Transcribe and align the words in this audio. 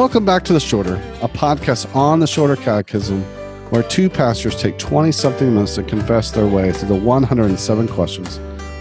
Welcome 0.00 0.24
back 0.24 0.44
to 0.44 0.54
The 0.54 0.60
Shorter, 0.60 0.94
a 1.20 1.28
podcast 1.28 1.94
on 1.94 2.20
the 2.20 2.26
Shorter 2.26 2.56
Catechism, 2.56 3.22
where 3.68 3.82
two 3.82 4.08
pastors 4.08 4.56
take 4.56 4.78
20 4.78 5.12
something 5.12 5.52
minutes 5.52 5.74
to 5.74 5.82
confess 5.82 6.30
their 6.30 6.46
way 6.46 6.72
through 6.72 6.88
the 6.88 6.94
107 6.94 7.86
questions 7.86 8.38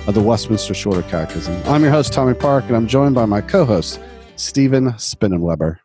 of 0.07 0.13
the 0.13 0.21
Westminster 0.21 0.73
Shorter 0.73 1.01
Catechism. 1.09 1.61
I'm 1.65 1.81
your 1.81 1.91
host, 1.91 2.13
Tommy 2.13 2.33
Park, 2.35 2.63
and 2.67 2.75
I'm 2.77 2.87
joined 2.87 3.15
by 3.15 3.25
my 3.25 3.41
co 3.41 3.65
host, 3.65 3.99
Stephen 4.37 4.93
Spinnenweber. 4.93 5.79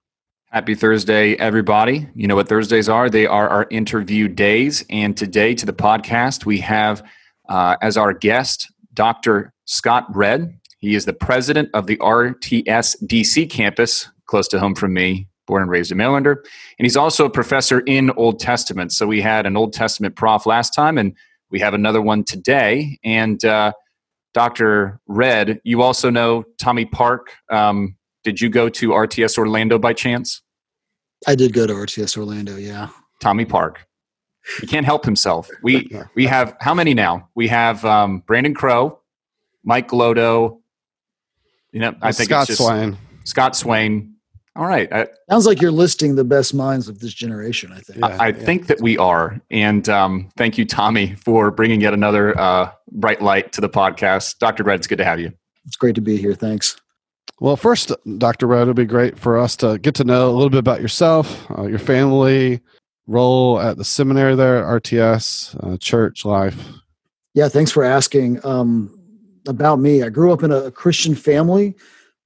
Happy 0.53 0.77
Thursday, 0.77 1.35
everybody. 1.35 2.09
You 2.15 2.29
know 2.29 2.37
what 2.37 2.49
Thursdays 2.49 2.89
are? 2.89 3.11
They 3.11 3.27
are 3.27 3.49
our 3.49 3.67
interview 3.73 4.29
days. 4.29 4.85
And 4.89 5.17
today, 5.17 5.57
to 5.57 5.67
the 5.67 5.73
podcast, 5.73 6.47
we 6.47 6.61
have 6.61 7.03
uh, 7.49 7.75
as 7.83 7.97
our 7.97 8.13
guest 8.13 8.73
Dr. 8.93 9.53
Scott 9.65 10.07
Redd. 10.15 10.61
He 10.79 10.95
is 10.95 11.07
the 11.07 11.13
president 11.13 11.71
of 11.75 11.89
the 11.89 11.97
RTS 11.97 13.03
DC 13.03 13.51
campus 13.51 14.11
close 14.27 14.49
to 14.49 14.59
home 14.59 14.75
from 14.75 14.95
me, 14.95 15.29
born 15.47 15.63
and 15.63 15.71
raised 15.71 15.93
a 15.93 15.95
Marylander. 15.95 16.37
And 16.79 16.87
he's 16.87 16.97
also 16.97 17.27
a 17.27 17.31
professor 17.31 17.81
in 17.81 18.11
Old 18.13 18.41
Testament. 18.41 18.93
So 18.93 19.07
we 19.07 19.21
had 19.21 19.47
an 19.47 19.57
Old 19.57 19.73
Testament 19.73 20.17
prof 20.17 20.47
last 20.47 20.71
time, 20.71 20.99
and 20.99 21.15
we 21.51 21.61
have 21.61 21.75
another 21.75 22.03
one 22.03 22.25
today. 22.25 22.99
And 23.05 23.45
uh, 23.45 23.73
Dr. 24.33 25.01
Redd, 25.07 25.61
you 25.65 25.83
also 25.83 26.11
know 26.11 26.45
Tommy 26.59 26.85
Park. 26.85 27.33
Um, 27.51 27.97
did 28.25 28.41
you 28.41 28.49
go 28.49 28.69
to 28.71 28.91
RTS 28.91 29.39
Orlando 29.39 29.79
by 29.79 29.93
chance? 29.93 30.43
I 31.27 31.35
did 31.35 31.53
go 31.53 31.67
to 31.67 31.73
RTS 31.73 32.17
Orlando, 32.17 32.57
yeah. 32.57 32.89
Tommy 33.21 33.45
Park. 33.45 33.87
He 34.61 34.67
can't 34.67 34.85
help 34.85 35.05
himself. 35.05 35.49
We 35.63 35.91
we 36.15 36.27
have 36.27 36.55
how 36.61 36.75
many 36.75 36.93
now? 36.93 37.31
We 37.35 37.49
have 37.49 37.83
um, 37.85 38.21
Brandon 38.27 38.55
Crowe, 38.55 39.01
Mike 39.65 39.89
Glodo. 39.89 40.61
You 41.73 41.81
know, 41.81 41.95
I 42.03 42.13
think 42.13 42.29
Scott 42.29 42.49
it's 42.51 42.59
just 42.59 42.69
Swain. 42.69 42.99
Scott 43.25 43.57
Swain, 43.57 44.14
all 44.57 44.67
right. 44.67 44.93
I, 44.93 45.09
Sounds 45.29 45.47
like 45.47 45.61
you're 45.61 45.73
listing 45.73 46.15
the 46.15 46.25
best 46.25 46.55
minds 46.55 46.89
of 46.89 47.01
this 47.01 47.13
generation, 47.13 47.73
I 47.73 47.81
think. 47.81 47.99
Yeah. 47.99 48.17
I 48.21 48.31
think 48.31 48.69
that 48.69 48.81
we 48.81 48.97
are. 48.99 49.41
And 49.51 49.89
um, 49.89 50.31
thank 50.37 50.59
you, 50.59 50.65
Tommy, 50.65 51.15
for 51.17 51.51
bringing 51.51 51.81
yet 51.81 51.93
another 51.93 52.39
uh, 52.39 52.71
bright 52.93 53.21
light 53.21 53.53
to 53.53 53.61
the 53.61 53.69
podcast. 53.69 54.39
Dr. 54.39 54.63
Redd, 54.63 54.79
it's 54.79 54.87
good 54.87 54.99
to 54.99 55.05
have 55.05 55.19
you. 55.19 55.33
It's 55.67 55.77
great 55.77 55.95
to 55.97 56.01
be 56.01 56.17
here. 56.17 56.35
Thanks. 56.35 56.77
Well, 57.41 57.57
first, 57.57 57.91
Dr. 58.19 58.47
Redd, 58.47 58.63
it'd 58.63 58.77
be 58.77 58.85
great 58.85 59.19
for 59.19 59.39
us 59.39 59.57
to 59.57 59.79
get 59.79 59.97
to 59.97 60.05
know 60.05 60.31
a 60.31 60.33
little 60.33 60.51
bit 60.51 60.59
about 60.59 60.81
yourself, 60.81 61.51
uh, 61.59 61.67
your 61.67 61.81
family, 61.81 62.61
role 63.07 63.61
at 63.61 63.77
the 63.77 63.85
seminary 63.85 64.37
there, 64.37 64.63
RTS, 64.63 65.57
uh, 65.65 65.77
church 65.79 66.25
life. 66.25 66.69
Yeah, 67.35 67.49
thanks 67.49 67.73
for 67.73 67.83
asking 67.83 68.45
um, 68.47 68.97
about 69.49 69.81
me. 69.81 70.05
I 70.05 70.11
grew 70.11 70.33
up 70.33 70.45
in 70.45 70.53
a 70.53 70.71
Christian 70.71 71.17
family. 71.17 71.75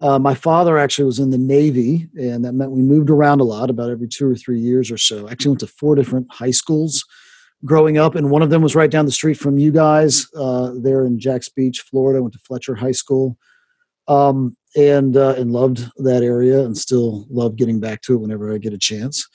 Uh, 0.01 0.19
my 0.19 0.35
father 0.35 0.79
actually 0.79 1.05
was 1.05 1.19
in 1.19 1.31
the 1.31 1.39
Navy, 1.39 2.09
and 2.19 2.45
that 2.45 2.53
meant 2.53 2.71
we 2.71 2.83
moved 2.83 3.11
around 3.11 3.41
a 3.41 3.45
lot, 3.45 3.69
about 3.69 3.91
every 3.91 4.09
two 4.09 4.31
or 4.31 4.37
three 4.37 4.61
years 4.61 4.91
or 4.91 4.99
so. 4.99 5.29
Actually 5.29 5.51
went 5.51 5.61
to 5.61 5.67
four 5.67 5.95
different 5.97 6.31
high 6.31 6.53
schools 6.53 7.05
growing 7.65 7.99
up, 7.99 8.15
and 8.15 8.31
one 8.31 8.43
of 8.43 8.51
them 8.51 8.63
was 8.63 8.77
right 8.77 8.91
down 8.91 9.07
the 9.07 9.13
street 9.13 9.35
from 9.35 9.59
you 9.59 9.73
guys 9.73 10.27
uh, 10.37 10.73
there 10.77 11.05
in 11.05 11.19
Jax 11.19 11.49
Beach, 11.49 11.81
Florida. 11.81 12.23
Went 12.23 12.35
to 12.35 12.41
Fletcher 12.41 12.77
High 12.77 12.93
School. 12.93 13.37
Um, 14.07 14.57
and 14.77 15.17
uh, 15.17 15.35
and 15.37 15.53
loved 15.53 15.91
that 15.97 16.23
area 16.23 16.65
and 16.65 16.77
still 16.77 17.27
love 17.31 17.57
getting 17.57 17.81
back 17.81 18.03
to 18.03 18.15
it 18.15 18.19
whenever 18.19 18.53
I 18.53 18.59
get 18.59 18.73
a 18.73 18.79
chance. 18.79 19.27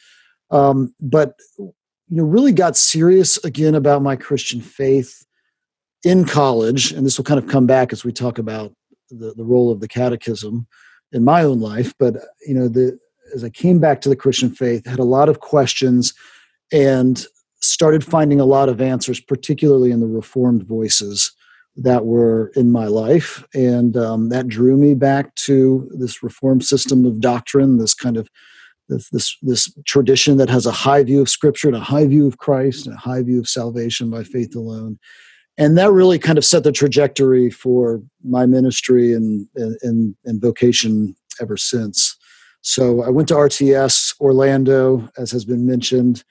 Um, 0.52 0.94
but 1.00 1.34
you 1.58 1.74
know, 2.10 2.24
really 2.24 2.52
got 2.52 2.78
serious 2.78 3.44
again 3.44 3.76
about 3.76 4.02
my 4.02 4.16
Christian 4.16 4.62
faith 4.62 5.26
in 6.04 6.26
college, 6.26 6.92
and 6.92 7.06
this 7.06 7.18
will 7.18 7.26
kind 7.26 7.40
of 7.40 7.48
come 7.48 7.66
back 7.66 7.92
as 7.94 8.04
we 8.04 8.12
talk 8.12 8.38
about 8.38 8.74
the, 9.18 9.34
the 9.36 9.46
role 9.46 9.72
of 9.72 9.80
the 9.80 9.88
catechism 9.88 10.68
in 11.12 11.24
my 11.24 11.44
own 11.44 11.60
life. 11.60 11.94
But 11.98 12.18
you 12.46 12.54
know, 12.54 12.68
the 12.68 12.98
as 13.34 13.44
I 13.44 13.50
came 13.50 13.80
back 13.80 14.02
to 14.02 14.10
the 14.10 14.16
Christian 14.16 14.52
faith, 14.52 14.86
had 14.86 15.00
a 15.00 15.04
lot 15.04 15.30
of 15.30 15.40
questions 15.40 16.14
and 16.72 17.26
started 17.62 18.04
finding 18.04 18.40
a 18.40 18.46
lot 18.46 18.70
of 18.70 18.82
answers, 18.82 19.20
particularly 19.20 19.92
in 19.92 20.02
the 20.02 20.08
Reformed 20.08 20.64
voices 20.64 21.32
that 21.76 22.06
were 22.06 22.52
in 22.56 22.72
my 22.72 22.86
life. 22.86 23.44
And 23.54 23.98
um, 23.98 24.30
that 24.30 24.48
drew 24.48 24.78
me 24.78 24.94
back 24.94 25.34
to 25.36 25.90
this 25.98 26.22
reformed 26.22 26.64
system 26.64 27.06
of 27.06 27.20
doctrine, 27.20 27.78
this 27.78 27.96
kind 27.96 28.18
of 28.18 28.30
this, 28.90 29.10
this, 29.10 29.38
this 29.42 29.74
tradition 29.86 30.38
that 30.38 30.50
has 30.50 30.66
a 30.66 30.72
high 30.72 31.04
view 31.04 31.22
of 31.22 31.30
Scripture 31.30 31.70
and 31.70 31.78
a 31.78 31.80
high 31.80 32.06
view 32.06 32.28
of 32.28 32.38
Christ 32.38 32.86
and 32.86 32.96
a 32.96 33.00
high 33.00 33.24
view 33.24 33.40
of 33.40 33.48
salvation 33.48 34.10
by 34.10 34.24
faith 34.24 34.56
alone. 34.56 35.00
And 35.58 35.78
that 35.78 35.92
really 35.92 36.18
kind 36.18 36.38
of 36.38 36.46
set 36.46 36.64
the 36.64 36.72
trajectory 36.72 37.50
for 37.50 38.02
my 38.24 38.46
ministry 38.46 39.14
and, 39.14 39.48
and, 39.56 40.16
and 40.26 40.42
vocation 40.42 41.16
ever 41.40 41.58
since. 41.58 42.18
So 42.62 43.04
I 43.04 43.10
went 43.10 43.28
to 43.28 43.36
RTS 43.36 44.20
Orlando, 44.20 45.08
as 45.18 45.32
has 45.32 45.46
been 45.46 45.66
mentioned 45.66 46.24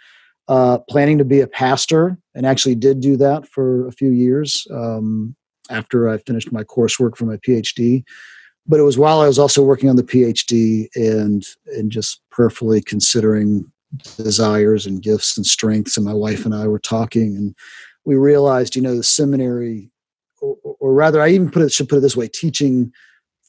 uh, 0.48 0.78
planning 0.88 1.18
to 1.18 1.24
be 1.24 1.40
a 1.40 1.46
pastor 1.46 2.18
and 2.34 2.46
actually 2.46 2.74
did 2.74 3.00
do 3.00 3.16
that 3.16 3.46
for 3.46 3.86
a 3.86 3.92
few 3.92 4.10
years 4.10 4.66
um, 4.72 5.36
after 5.70 6.08
I 6.08 6.18
finished 6.18 6.52
my 6.52 6.64
coursework 6.64 7.16
for 7.16 7.26
my 7.26 7.36
PhD. 7.36 8.04
But 8.66 8.80
it 8.80 8.84
was 8.84 8.98
while 8.98 9.20
I 9.20 9.26
was 9.26 9.38
also 9.38 9.62
working 9.62 9.88
on 9.88 9.96
the 9.96 10.04
PhD 10.04 10.88
and 10.94 11.44
and 11.66 11.90
just 11.90 12.20
prayerfully 12.30 12.80
considering 12.80 13.70
desires 14.16 14.86
and 14.86 15.02
gifts 15.02 15.36
and 15.36 15.44
strengths. 15.44 15.96
And 15.96 16.06
my 16.06 16.14
wife 16.14 16.44
and 16.44 16.54
I 16.54 16.66
were 16.68 16.78
talking, 16.78 17.36
and 17.36 17.56
we 18.04 18.16
realized, 18.16 18.76
you 18.76 18.82
know, 18.82 18.96
the 18.96 19.02
seminary, 19.02 19.90
or, 20.40 20.56
or 20.80 20.92
rather, 20.92 21.20
I 21.20 21.28
even 21.28 21.50
put 21.50 21.62
it 21.62 21.72
should 21.72 21.88
put 21.88 21.98
it 21.98 22.00
this 22.00 22.16
way: 22.16 22.28
teaching 22.28 22.92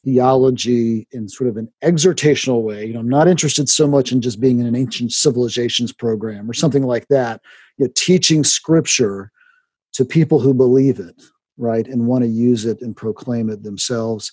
theology 0.04 1.08
in 1.12 1.28
sort 1.28 1.48
of 1.48 1.56
an 1.56 1.72
exhortational 1.82 2.62
way. 2.62 2.84
You 2.84 2.92
know, 2.92 3.00
I'm 3.00 3.08
not 3.08 3.26
interested 3.26 3.68
so 3.68 3.86
much 3.86 4.12
in 4.12 4.20
just 4.20 4.40
being 4.40 4.60
in 4.60 4.66
an 4.66 4.76
ancient 4.76 5.12
civilizations 5.12 5.92
program 5.92 6.48
or 6.48 6.52
something 6.52 6.84
like 6.84 7.08
that. 7.08 7.40
You 7.78 7.86
know, 7.86 7.92
teaching 7.96 8.44
scripture 8.44 9.30
to 9.94 10.04
people 10.04 10.40
who 10.40 10.54
believe 10.54 10.98
it, 10.98 11.22
right, 11.56 11.86
and 11.86 12.06
want 12.06 12.22
to 12.22 12.28
use 12.28 12.64
it 12.64 12.80
and 12.82 12.96
proclaim 12.96 13.50
it 13.50 13.62
themselves. 13.62 14.30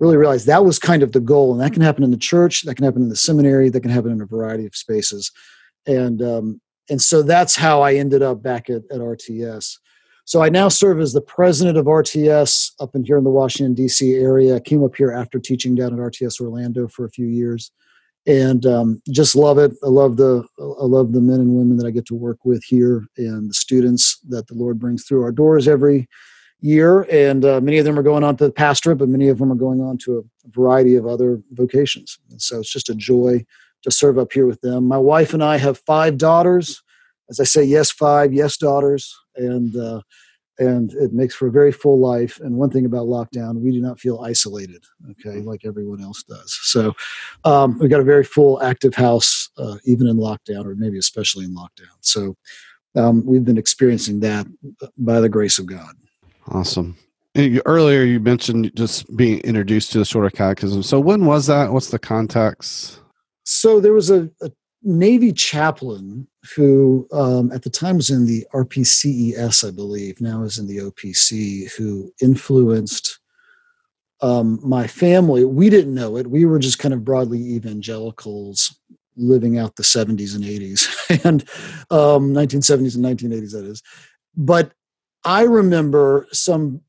Really 0.00 0.16
realized 0.16 0.46
that 0.46 0.64
was 0.64 0.78
kind 0.78 1.02
of 1.02 1.12
the 1.12 1.20
goal, 1.20 1.52
and 1.52 1.60
that 1.60 1.72
can 1.72 1.82
happen 1.82 2.02
in 2.02 2.10
the 2.10 2.16
church, 2.16 2.62
that 2.62 2.74
can 2.74 2.84
happen 2.84 3.02
in 3.02 3.08
the 3.08 3.16
seminary, 3.16 3.70
that 3.70 3.82
can 3.82 3.90
happen 3.90 4.10
in 4.10 4.20
a 4.20 4.26
variety 4.26 4.66
of 4.66 4.74
spaces, 4.74 5.30
and 5.86 6.20
um, 6.20 6.60
and 6.90 7.00
so 7.00 7.22
that's 7.22 7.56
how 7.56 7.82
I 7.82 7.94
ended 7.94 8.22
up 8.22 8.42
back 8.42 8.68
at, 8.68 8.82
at 8.90 9.00
RTS. 9.00 9.78
So 10.24 10.42
I 10.42 10.48
now 10.48 10.68
serve 10.68 11.00
as 11.00 11.12
the 11.12 11.20
president 11.20 11.76
of 11.76 11.86
RTS 11.86 12.72
up 12.80 12.94
in 12.94 13.04
here 13.04 13.18
in 13.18 13.24
the 13.24 13.30
Washington 13.30 13.74
D.C. 13.74 14.14
area. 14.14 14.56
I 14.56 14.60
came 14.60 14.84
up 14.84 14.94
here 14.94 15.10
after 15.10 15.38
teaching 15.38 15.74
down 15.74 15.92
at 15.92 15.98
RTS 15.98 16.40
Orlando 16.40 16.86
for 16.86 17.04
a 17.04 17.10
few 17.10 17.26
years, 17.26 17.72
and 18.26 18.64
um, 18.66 19.02
just 19.10 19.34
love 19.34 19.58
it. 19.58 19.72
I 19.82 19.88
love 19.88 20.16
the 20.16 20.44
I 20.60 20.84
love 20.84 21.12
the 21.12 21.20
men 21.20 21.40
and 21.40 21.56
women 21.56 21.76
that 21.78 21.86
I 21.86 21.90
get 21.90 22.06
to 22.06 22.14
work 22.14 22.44
with 22.44 22.62
here, 22.64 23.04
and 23.16 23.50
the 23.50 23.54
students 23.54 24.18
that 24.28 24.46
the 24.46 24.54
Lord 24.54 24.78
brings 24.78 25.04
through 25.04 25.22
our 25.24 25.32
doors 25.32 25.66
every 25.66 26.08
year. 26.60 27.02
And 27.10 27.44
uh, 27.44 27.60
many 27.60 27.78
of 27.78 27.84
them 27.84 27.98
are 27.98 28.04
going 28.04 28.22
on 28.22 28.36
to 28.36 28.46
the 28.46 28.52
pastorate, 28.52 28.98
but 28.98 29.08
many 29.08 29.28
of 29.28 29.38
them 29.38 29.50
are 29.50 29.56
going 29.56 29.80
on 29.80 29.98
to 29.98 30.18
a 30.18 30.50
variety 30.50 30.94
of 30.94 31.06
other 31.06 31.42
vocations. 31.50 32.18
And 32.30 32.40
so 32.40 32.60
it's 32.60 32.72
just 32.72 32.88
a 32.88 32.94
joy 32.94 33.44
to 33.82 33.90
serve 33.90 34.18
up 34.18 34.32
here 34.32 34.46
with 34.46 34.60
them. 34.60 34.86
My 34.86 34.98
wife 34.98 35.34
and 35.34 35.42
I 35.42 35.56
have 35.58 35.78
five 35.78 36.18
daughters. 36.18 36.82
As 37.30 37.40
I 37.40 37.44
say, 37.44 37.64
yes, 37.64 37.90
five, 37.90 38.32
yes, 38.32 38.56
daughters 38.56 39.14
and 39.36 39.74
uh, 39.76 40.00
and 40.58 40.92
it 40.92 41.12
makes 41.14 41.34
for 41.34 41.48
a 41.48 41.50
very 41.50 41.72
full 41.72 41.98
life. 41.98 42.38
And 42.40 42.56
one 42.56 42.70
thing 42.70 42.84
about 42.84 43.06
lockdown, 43.06 43.60
we 43.60 43.72
do 43.72 43.80
not 43.80 43.98
feel 43.98 44.20
isolated, 44.20 44.84
okay, 45.12 45.40
like 45.40 45.64
everyone 45.64 46.02
else 46.02 46.22
does. 46.22 46.58
So 46.64 46.92
um, 47.44 47.78
we've 47.78 47.90
got 47.90 48.00
a 48.00 48.04
very 48.04 48.22
full, 48.22 48.62
active 48.62 48.94
house, 48.94 49.48
uh, 49.56 49.76
even 49.84 50.06
in 50.06 50.16
lockdown, 50.18 50.66
or 50.66 50.74
maybe 50.74 50.98
especially 50.98 51.46
in 51.46 51.54
lockdown. 51.54 51.96
So 52.00 52.36
um, 52.94 53.24
we've 53.24 53.44
been 53.44 53.56
experiencing 53.58 54.20
that 54.20 54.46
by 54.98 55.20
the 55.20 55.28
grace 55.28 55.58
of 55.58 55.64
God. 55.66 55.94
Awesome. 56.48 56.96
And 57.34 57.54
you- 57.54 57.62
Earlier, 57.64 58.02
you 58.02 58.20
mentioned 58.20 58.72
just 58.76 59.16
being 59.16 59.40
introduced 59.40 59.90
to 59.92 59.98
the 59.98 60.04
Shorter 60.04 60.28
Catechism. 60.30 60.82
So, 60.82 61.00
when 61.00 61.24
was 61.24 61.46
that? 61.46 61.72
What's 61.72 61.88
the 61.88 61.98
context? 61.98 63.00
So 63.44 63.80
there 63.80 63.92
was 63.92 64.10
a, 64.10 64.30
a 64.40 64.50
Navy 64.82 65.32
chaplain 65.32 66.26
who, 66.56 67.06
um, 67.12 67.52
at 67.52 67.62
the 67.62 67.70
time, 67.70 67.96
was 67.96 68.10
in 68.10 68.26
the 68.26 68.46
RPCES, 68.52 69.66
I 69.66 69.70
believe, 69.70 70.20
now 70.20 70.42
is 70.42 70.58
in 70.58 70.66
the 70.66 70.78
OPC, 70.78 71.70
who 71.76 72.12
influenced 72.20 73.20
um, 74.20 74.60
my 74.62 74.86
family. 74.86 75.44
We 75.44 75.70
didn't 75.70 75.94
know 75.94 76.16
it. 76.16 76.28
We 76.28 76.44
were 76.44 76.58
just 76.58 76.78
kind 76.78 76.94
of 76.94 77.04
broadly 77.04 77.40
evangelicals 77.40 78.76
living 79.16 79.58
out 79.58 79.76
the 79.76 79.82
70s 79.82 80.34
and 80.34 80.44
80s 80.44 81.24
and 81.24 81.42
um, 81.90 82.32
1970s 82.32 82.96
and 82.96 83.04
1980s, 83.04 83.52
that 83.52 83.64
is. 83.64 83.82
But 84.34 84.72
I 85.24 85.42
remember 85.42 86.26
some 86.32 86.80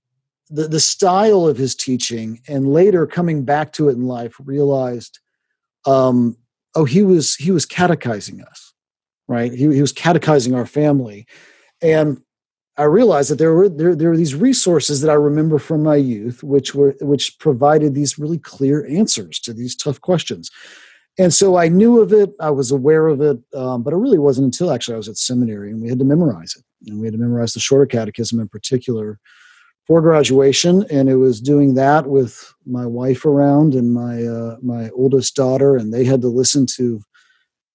the, 0.50 0.68
the 0.68 0.80
style 0.80 1.48
of 1.48 1.58
his 1.58 1.74
teaching, 1.74 2.40
and 2.48 2.72
later 2.72 3.08
coming 3.08 3.44
back 3.44 3.74
to 3.74 3.90
it 3.90 3.94
in 3.94 4.06
life, 4.06 4.36
realized 4.44 5.20
um, 5.86 6.38
oh 6.76 6.86
he 6.86 7.04
was 7.04 7.36
he 7.36 7.52
was 7.52 7.66
catechizing 7.66 8.42
us 8.42 8.74
right? 9.28 9.52
He, 9.52 9.74
he 9.74 9.82
was 9.82 9.92
catechizing 9.92 10.54
our 10.54 10.66
family. 10.66 11.26
And 11.82 12.22
i 12.76 12.84
realized 12.84 13.30
that 13.30 13.38
there 13.38 13.54
were 13.54 13.70
there, 13.70 13.96
there 13.96 14.10
were 14.10 14.18
these 14.18 14.34
resources 14.34 15.02
that 15.02 15.12
i 15.12 15.14
remember 15.14 15.60
from 15.60 15.84
my 15.84 15.96
youth 15.96 16.42
which 16.42 16.74
were 16.74 16.96
which 17.02 17.38
provided 17.38 17.94
these 17.94 18.18
really 18.18 18.40
clear 18.40 18.84
answers 18.88 19.40
to 19.40 19.54
these 19.54 19.76
tough 19.76 20.02
questions. 20.02 20.50
And 21.20 21.32
so 21.32 21.58
I 21.58 21.68
knew 21.68 22.02
of 22.02 22.12
it. 22.12 22.32
I 22.40 22.50
was 22.50 22.72
aware 22.72 23.06
of 23.06 23.22
it, 23.22 23.38
um, 23.54 23.84
but 23.84 23.94
it 23.94 23.98
really 23.98 24.18
wasn't 24.18 24.46
until 24.46 24.72
actually 24.72 24.96
I 24.96 24.98
was 24.98 25.08
at 25.08 25.18
seminary 25.18 25.70
and 25.70 25.84
we 25.84 25.90
had 25.90 26.00
to 26.00 26.06
memorize 26.06 26.56
it, 26.58 26.90
and 26.90 27.00
we 27.00 27.06
had 27.06 27.14
to 27.14 27.20
memorize 27.20 27.54
the 27.54 27.60
shorter 27.60 27.86
catechism 27.86 28.40
in 28.40 28.48
particular 28.48 29.20
for 29.86 30.02
graduation. 30.02 30.86
And 30.90 31.10
it 31.10 31.16
was 31.16 31.42
doing 31.42 31.76
that 31.76 32.08
with 32.08 32.54
my 32.66 32.86
wife 32.86 33.26
around 33.26 33.74
and 33.74 33.94
my 33.94 34.24
uh, 34.24 34.58
my 34.62 34.90
oldest 34.92 35.36
daughter, 35.36 35.76
and 35.76 35.94
they 35.94 36.04
had 36.04 36.22
to 36.22 36.28
listen 36.28 36.66
to 36.78 37.02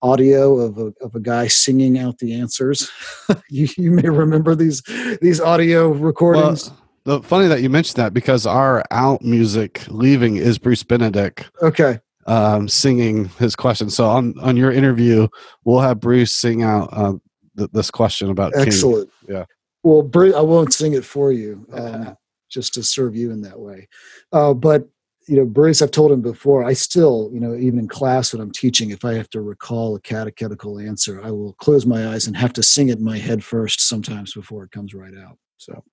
audio 0.00 0.58
of 0.58 0.78
a, 0.78 0.92
of 1.02 1.14
a 1.14 1.20
guy 1.20 1.48
singing 1.48 1.98
out 1.98 2.18
the 2.18 2.34
answers. 2.34 2.90
you, 3.50 3.68
you 3.76 3.90
may 3.90 4.08
remember 4.08 4.54
these 4.54 4.82
these 5.20 5.40
audio 5.40 5.88
recordings. 5.88 6.70
Well, 6.70 6.78
the 7.04 7.22
funny 7.22 7.48
that 7.48 7.62
you 7.62 7.70
mentioned 7.70 7.96
that 7.96 8.12
because 8.12 8.46
our 8.46 8.84
out 8.90 9.22
music 9.22 9.84
leaving 9.88 10.36
is 10.36 10.58
Bruce 10.58 10.82
Benedict. 10.82 11.50
Okay 11.62 12.00
um, 12.28 12.68
singing 12.68 13.24
his 13.38 13.56
question. 13.56 13.90
So 13.90 14.06
on 14.06 14.34
on 14.40 14.56
your 14.56 14.70
interview, 14.70 15.28
we'll 15.64 15.80
have 15.80 15.98
Bruce 15.98 16.32
sing 16.32 16.62
out 16.62 16.90
uh, 16.92 17.14
th- 17.56 17.70
this 17.72 17.90
question 17.90 18.30
about 18.30 18.52
excellent. 18.54 19.10
King. 19.26 19.36
Yeah. 19.36 19.44
Well, 19.82 20.02
Bruce, 20.02 20.34
I 20.34 20.40
won't 20.40 20.72
sing 20.72 20.94
it 20.94 21.04
for 21.04 21.32
you, 21.32 21.66
um, 21.72 22.16
just 22.50 22.74
to 22.74 22.82
serve 22.82 23.16
you 23.16 23.30
in 23.30 23.42
that 23.42 23.58
way. 23.58 23.88
Uh, 24.32 24.54
but 24.54 24.88
you 25.28 25.36
know, 25.36 25.44
Bruce, 25.44 25.82
I've 25.82 25.90
told 25.90 26.10
him 26.10 26.22
before. 26.22 26.64
I 26.64 26.72
still, 26.72 27.30
you 27.34 27.38
know, 27.38 27.54
even 27.54 27.78
in 27.80 27.88
class 27.88 28.32
when 28.32 28.40
I'm 28.40 28.50
teaching, 28.50 28.90
if 28.90 29.04
I 29.04 29.12
have 29.14 29.28
to 29.30 29.42
recall 29.42 29.94
a 29.94 30.00
catechetical 30.00 30.78
answer, 30.78 31.22
I 31.22 31.30
will 31.30 31.52
close 31.54 31.84
my 31.84 32.08
eyes 32.08 32.26
and 32.26 32.36
have 32.36 32.54
to 32.54 32.62
sing 32.62 32.88
it 32.88 32.98
in 32.98 33.04
my 33.04 33.18
head 33.18 33.44
first, 33.44 33.86
sometimes 33.86 34.32
before 34.32 34.64
it 34.64 34.70
comes 34.70 34.94
right 34.94 35.12
out. 35.14 35.36
So. 35.58 35.84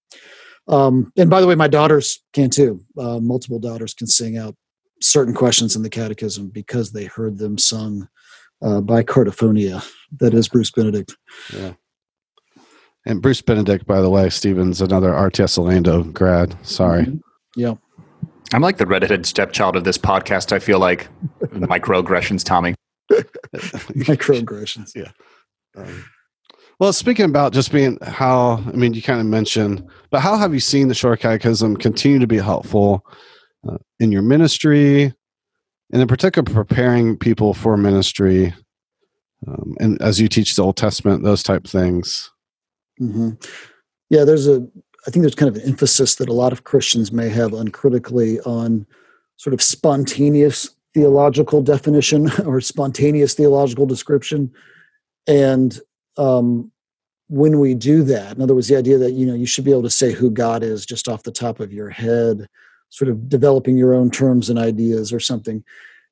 Um, 0.67 1.11
and 1.17 1.29
by 1.29 1.41
the 1.41 1.47
way, 1.47 1.55
my 1.55 1.67
daughters 1.67 2.23
can 2.33 2.49
too. 2.49 2.79
Uh, 2.97 3.19
multiple 3.19 3.59
daughters 3.59 3.93
can 3.93 4.07
sing 4.07 4.37
out 4.37 4.55
certain 5.01 5.33
questions 5.33 5.75
in 5.75 5.83
the 5.83 5.89
catechism 5.89 6.47
because 6.47 6.91
they 6.91 7.05
heard 7.05 7.37
them 7.37 7.57
sung 7.57 8.07
uh, 8.63 8.81
by 8.81 9.03
Cardiphonia. 9.03 9.85
That 10.19 10.33
is 10.33 10.47
Bruce 10.47 10.71
Benedict. 10.71 11.15
Yeah. 11.53 11.73
And 13.05 13.21
Bruce 13.21 13.41
Benedict, 13.41 13.85
by 13.85 14.01
the 14.01 14.09
way, 14.09 14.29
Stephen's, 14.29 14.81
another 14.81 15.11
RTS 15.11 15.57
Orlando 15.57 16.03
grad. 16.03 16.57
Sorry. 16.65 17.03
Mm-hmm. 17.03 17.17
Yeah. 17.55 17.75
I'm 18.53 18.61
like 18.61 18.77
the 18.77 18.85
redheaded 18.85 19.25
stepchild 19.25 19.75
of 19.75 19.83
this 19.83 19.97
podcast. 19.97 20.51
I 20.51 20.59
feel 20.59 20.79
like 20.79 21.07
microaggressions, 21.43 22.43
Tommy. 22.43 22.75
microaggressions. 23.11 24.91
Yeah. 24.95 25.11
Um, 25.75 26.05
well, 26.79 26.91
speaking 26.91 27.25
about 27.25 27.53
just 27.53 27.71
being 27.71 27.97
how, 28.01 28.63
I 28.67 28.71
mean, 28.71 28.93
you 28.93 29.01
kind 29.01 29.19
of 29.19 29.25
mentioned, 29.25 29.87
but 30.09 30.19
how 30.19 30.35
have 30.35 30.53
you 30.53 30.59
seen 30.59 30.89
the 30.89 30.93
short 30.93 31.21
catechism 31.21 31.77
continue 31.77 32.19
to 32.19 32.27
be 32.27 32.37
helpful 32.37 33.05
uh, 33.67 33.77
in 33.99 34.11
your 34.11 34.21
ministry, 34.21 35.13
and 35.93 36.01
in 36.01 36.07
particular, 36.07 36.43
preparing 36.43 37.17
people 37.17 37.53
for 37.53 37.77
ministry, 37.77 38.53
um, 39.47 39.75
and 39.79 40.01
as 40.01 40.19
you 40.19 40.27
teach 40.27 40.55
the 40.55 40.63
Old 40.63 40.75
Testament, 40.75 41.23
those 41.23 41.43
type 41.43 41.65
things. 41.65 42.31
Mm-hmm. 43.01 43.31
Yeah, 44.09 44.23
there's 44.23 44.47
a. 44.47 44.65
I 45.07 45.11
think 45.11 45.21
there's 45.21 45.35
kind 45.35 45.55
of 45.55 45.61
an 45.61 45.69
emphasis 45.69 46.15
that 46.15 46.29
a 46.29 46.33
lot 46.33 46.51
of 46.51 46.63
Christians 46.63 47.11
may 47.11 47.29
have 47.29 47.53
uncritically 47.53 48.39
on 48.41 48.87
sort 49.37 49.53
of 49.53 49.61
spontaneous 49.61 50.71
theological 50.95 51.61
definition 51.61 52.31
or 52.45 52.59
spontaneous 52.61 53.33
theological 53.33 53.85
description, 53.85 54.51
and 55.27 55.79
um, 56.17 56.71
when 57.27 57.59
we 57.59 57.73
do 57.73 58.03
that, 58.03 58.35
in 58.35 58.41
other 58.41 58.55
words, 58.55 58.67
the 58.67 58.77
idea 58.77 58.97
that 58.97 59.11
you 59.11 59.25
know 59.25 59.35
you 59.35 59.45
should 59.45 59.65
be 59.65 59.71
able 59.71 59.83
to 59.83 59.89
say 59.89 60.11
who 60.11 60.29
God 60.29 60.63
is 60.63 60.85
just 60.85 61.07
off 61.07 61.23
the 61.23 61.31
top 61.31 61.59
of 61.59 61.73
your 61.73 61.89
head 61.89 62.47
sort 62.89 63.09
of 63.09 63.27
developing 63.27 63.77
your 63.77 63.93
own 63.93 64.09
terms 64.09 64.49
and 64.49 64.57
ideas 64.57 65.11
or 65.11 65.19
something. 65.19 65.63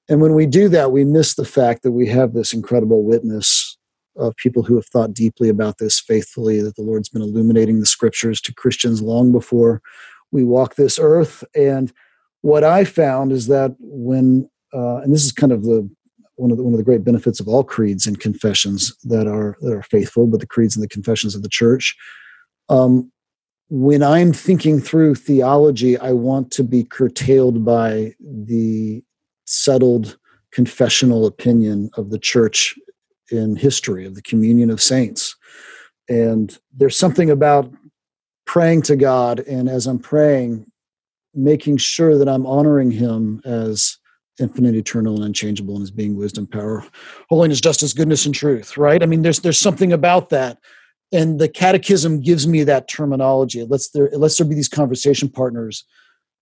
And 0.09 0.21
when 0.21 0.33
we 0.33 0.45
do 0.45 0.67
that, 0.69 0.91
we 0.91 1.05
miss 1.05 1.35
the 1.35 1.45
fact 1.45 1.83
that 1.83 1.91
we 1.91 2.07
have 2.07 2.33
this 2.33 2.53
incredible 2.53 3.03
witness 3.03 3.72
of 4.15 4.35
people 4.37 4.63
who 4.63 4.75
have 4.75 4.85
thought 4.85 5.13
deeply 5.13 5.49
about 5.49 5.77
this 5.77 5.99
faithfully, 5.99 6.61
that 6.61 6.75
the 6.75 6.81
Lord's 6.81 7.09
been 7.09 7.21
illuminating 7.21 7.79
the 7.79 7.85
scriptures 7.85 8.39
to 8.41 8.53
Christians 8.53 9.01
long 9.01 9.31
before 9.31 9.81
we 10.31 10.43
walk 10.43 10.75
this 10.75 10.99
earth. 10.99 11.43
And 11.55 11.91
what 12.41 12.63
I 12.63 12.83
found 12.83 13.31
is 13.31 13.47
that 13.47 13.75
when, 13.79 14.49
uh, 14.73 14.97
and 14.97 15.13
this 15.13 15.23
is 15.23 15.31
kind 15.31 15.51
of 15.51 15.63
the 15.63 15.89
one 16.35 16.51
of 16.51 16.57
the 16.57 16.63
one 16.63 16.73
of 16.73 16.77
the 16.77 16.83
great 16.83 17.03
benefits 17.03 17.39
of 17.39 17.47
all 17.47 17.63
creeds 17.63 18.07
and 18.07 18.19
confessions 18.19 18.95
that 19.03 19.27
are 19.27 19.55
that 19.61 19.73
are 19.73 19.83
faithful, 19.83 20.27
but 20.27 20.39
the 20.39 20.47
creeds 20.47 20.75
and 20.75 20.83
the 20.83 20.89
confessions 20.89 21.35
of 21.35 21.43
the 21.43 21.49
church. 21.49 21.95
Um, 22.69 23.11
when 23.69 24.03
I'm 24.03 24.33
thinking 24.33 24.79
through 24.79 25.15
theology, 25.15 25.97
I 25.97 26.11
want 26.11 26.51
to 26.51 26.63
be 26.63 26.83
curtailed 26.83 27.63
by 27.65 28.13
the 28.19 29.03
settled 29.45 30.17
confessional 30.51 31.25
opinion 31.25 31.89
of 31.97 32.09
the 32.09 32.19
church 32.19 32.75
in 33.31 33.55
history, 33.55 34.05
of 34.05 34.15
the 34.15 34.21
communion 34.21 34.69
of 34.69 34.81
saints. 34.81 35.35
And 36.09 36.57
there's 36.75 36.97
something 36.97 37.29
about 37.29 37.71
praying 38.45 38.83
to 38.83 38.95
God, 38.95 39.39
and 39.41 39.69
as 39.69 39.87
I'm 39.87 39.99
praying, 39.99 40.65
making 41.33 41.77
sure 41.77 42.17
that 42.17 42.27
I'm 42.27 42.45
honoring 42.45 42.91
Him 42.91 43.41
as 43.45 43.97
infinite, 44.39 44.75
eternal, 44.75 45.15
and 45.15 45.23
unchangeable, 45.23 45.75
and 45.75 45.83
as 45.83 45.91
being 45.91 46.17
wisdom, 46.17 46.47
power, 46.47 46.83
holiness, 47.29 47.61
justice, 47.61 47.93
goodness, 47.93 48.25
and 48.25 48.35
truth. 48.35 48.77
Right? 48.77 49.01
I 49.01 49.05
mean, 49.05 49.21
there's 49.21 49.39
there's 49.39 49.59
something 49.59 49.93
about 49.93 50.29
that 50.29 50.59
and 51.13 51.39
the 51.39 51.47
catechism 51.47 52.19
gives 52.19 52.47
me 52.47 52.63
that 52.63 52.89
terminology 52.89 53.61
it 53.61 53.69
lets 53.69 53.89
there 53.89 54.07
it 54.07 54.17
lets 54.17 54.37
there 54.37 54.47
be 54.47 54.55
these 54.55 54.67
conversation 54.67 55.29
partners 55.29 55.85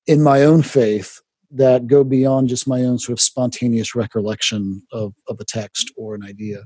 in 0.07 0.23
my 0.23 0.43
own 0.43 0.63
faith 0.63 1.21
that 1.53 1.87
go 1.87 2.03
beyond 2.03 2.47
just 2.49 2.67
my 2.67 2.81
own 2.81 2.97
sort 2.97 3.17
of 3.17 3.21
spontaneous 3.21 3.95
recollection 3.95 4.81
of, 4.91 5.13
of 5.27 5.39
a 5.39 5.45
text 5.45 5.91
or 5.97 6.15
an 6.15 6.23
idea 6.23 6.63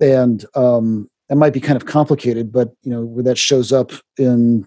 and 0.00 0.44
um, 0.54 1.08
that 1.28 1.36
might 1.36 1.52
be 1.52 1.60
kind 1.60 1.76
of 1.76 1.86
complicated 1.86 2.52
but 2.52 2.70
you 2.82 2.90
know 2.90 3.04
where 3.04 3.24
that 3.24 3.38
shows 3.38 3.72
up 3.72 3.92
in 4.18 4.66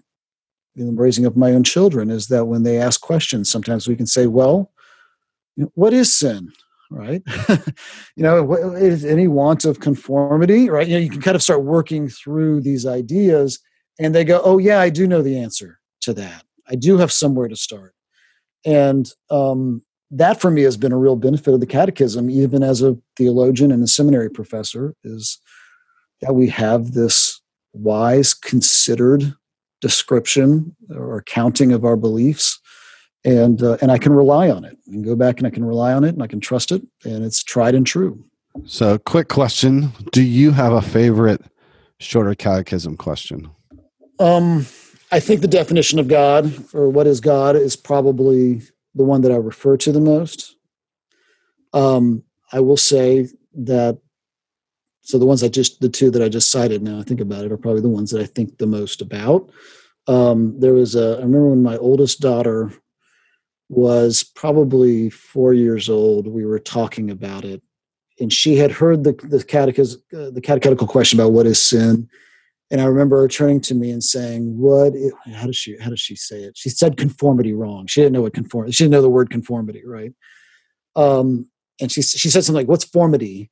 in 0.76 0.96
raising 0.96 1.26
up 1.26 1.36
my 1.36 1.52
own 1.52 1.64
children 1.64 2.10
is 2.10 2.28
that 2.28 2.46
when 2.46 2.62
they 2.62 2.78
ask 2.78 3.00
questions 3.00 3.50
sometimes 3.50 3.88
we 3.88 3.96
can 3.96 4.06
say 4.06 4.26
well 4.26 4.72
what 5.74 5.92
is 5.92 6.16
sin 6.16 6.50
right? 6.90 7.22
you 8.16 8.22
know, 8.22 8.52
is 8.74 9.04
any 9.04 9.28
want 9.28 9.64
of 9.64 9.80
conformity, 9.80 10.68
right? 10.68 10.86
You 10.86 10.94
know, 10.94 11.00
you 11.00 11.10
can 11.10 11.22
kind 11.22 11.36
of 11.36 11.42
start 11.42 11.62
working 11.62 12.08
through 12.08 12.60
these 12.60 12.84
ideas, 12.84 13.58
and 13.98 14.14
they 14.14 14.24
go, 14.24 14.40
"Oh 14.44 14.58
yeah, 14.58 14.80
I 14.80 14.90
do 14.90 15.06
know 15.06 15.22
the 15.22 15.38
answer 15.38 15.78
to 16.02 16.12
that. 16.14 16.44
I 16.68 16.74
do 16.74 16.98
have 16.98 17.12
somewhere 17.12 17.48
to 17.48 17.56
start." 17.56 17.94
And 18.64 19.10
um, 19.30 19.82
that, 20.10 20.40
for 20.40 20.50
me, 20.50 20.62
has 20.62 20.76
been 20.76 20.92
a 20.92 20.98
real 20.98 21.16
benefit 21.16 21.54
of 21.54 21.60
the 21.60 21.66
Catechism, 21.66 22.30
even 22.30 22.62
as 22.62 22.82
a 22.82 22.96
theologian 23.16 23.72
and 23.72 23.82
a 23.82 23.88
seminary 23.88 24.30
professor, 24.30 24.94
is 25.04 25.38
that 26.20 26.34
we 26.34 26.48
have 26.48 26.92
this 26.92 27.40
wise, 27.72 28.34
considered 28.34 29.34
description 29.80 30.76
or 30.94 31.18
accounting 31.18 31.72
of 31.72 31.84
our 31.84 31.96
beliefs 31.96 32.60
and 33.24 33.62
uh, 33.62 33.76
and 33.82 33.90
I 33.90 33.98
can 33.98 34.12
rely 34.12 34.50
on 34.50 34.64
it 34.64 34.78
and 34.86 35.04
go 35.04 35.14
back 35.14 35.38
and 35.38 35.46
I 35.46 35.50
can 35.50 35.64
rely 35.64 35.92
on 35.92 36.04
it 36.04 36.10
and 36.10 36.22
I 36.22 36.26
can 36.26 36.40
trust 36.40 36.72
it 36.72 36.82
and 37.04 37.24
it's 37.24 37.42
tried 37.42 37.74
and 37.74 37.86
true. 37.86 38.22
So, 38.64 38.98
quick 38.98 39.28
question: 39.28 39.90
Do 40.12 40.22
you 40.22 40.52
have 40.52 40.72
a 40.72 40.82
favorite 40.82 41.42
shorter 41.98 42.34
catechism 42.34 42.96
question? 42.96 43.50
Um, 44.18 44.66
I 45.12 45.20
think 45.20 45.40
the 45.40 45.48
definition 45.48 45.98
of 45.98 46.08
God 46.08 46.52
or 46.72 46.88
what 46.88 47.06
is 47.06 47.20
God 47.20 47.56
is 47.56 47.76
probably 47.76 48.62
the 48.94 49.04
one 49.04 49.22
that 49.22 49.32
I 49.32 49.36
refer 49.36 49.76
to 49.78 49.92
the 49.92 50.00
most. 50.00 50.56
Um, 51.72 52.22
I 52.52 52.60
will 52.60 52.76
say 52.76 53.28
that. 53.54 53.98
So 55.02 55.18
the 55.18 55.26
ones 55.26 55.42
I 55.42 55.48
just 55.48 55.80
the 55.80 55.88
two 55.88 56.10
that 56.12 56.22
I 56.22 56.28
just 56.28 56.50
cited 56.50 56.82
now 56.82 57.00
I 57.00 57.02
think 57.02 57.20
about 57.20 57.44
it 57.44 57.50
are 57.50 57.56
probably 57.56 57.80
the 57.80 57.88
ones 57.88 58.10
that 58.10 58.20
I 58.20 58.26
think 58.26 58.58
the 58.58 58.66
most 58.66 59.02
about. 59.02 59.50
Um, 60.06 60.58
there 60.60 60.74
was 60.74 60.94
a 60.94 61.16
I 61.16 61.22
remember 61.22 61.48
when 61.48 61.62
my 61.62 61.76
oldest 61.78 62.20
daughter 62.20 62.72
was 63.68 64.22
probably 64.22 65.10
four 65.10 65.54
years 65.54 65.88
old. 65.88 66.26
We 66.26 66.44
were 66.44 66.58
talking 66.58 67.10
about 67.10 67.44
it, 67.44 67.62
and 68.20 68.32
she 68.32 68.56
had 68.56 68.70
heard 68.70 69.02
the 69.02 69.12
the, 69.12 69.42
catechism, 69.42 70.00
uh, 70.16 70.30
the 70.30 70.40
catechetical 70.40 70.86
question 70.86 71.18
about 71.18 71.32
what 71.32 71.46
is 71.46 71.60
sin. 71.60 72.08
And 72.70 72.80
I 72.80 72.84
remember 72.84 73.20
her 73.20 73.28
turning 73.28 73.60
to 73.62 73.74
me 73.74 73.90
and 73.90 74.02
saying, 74.02 74.58
"What? 74.58 74.94
Is, 74.94 75.12
how 75.34 75.46
does 75.46 75.56
she? 75.56 75.76
How 75.78 75.90
does 75.90 76.00
she 76.00 76.14
say 76.14 76.42
it? 76.42 76.56
She 76.56 76.70
said 76.70 76.96
conformity 76.96 77.52
wrong. 77.52 77.86
She 77.86 78.00
didn't 78.00 78.12
know 78.12 78.22
what 78.22 78.34
conformity. 78.34 78.72
She 78.72 78.84
didn't 78.84 78.92
know 78.92 79.02
the 79.02 79.10
word 79.10 79.30
conformity, 79.30 79.82
right? 79.84 80.12
Um, 80.94 81.46
and 81.80 81.90
she 81.90 82.02
she 82.02 82.30
said 82.30 82.44
something 82.44 82.60
like, 82.60 82.68
"What's 82.68 82.84
formity?" 82.84 83.50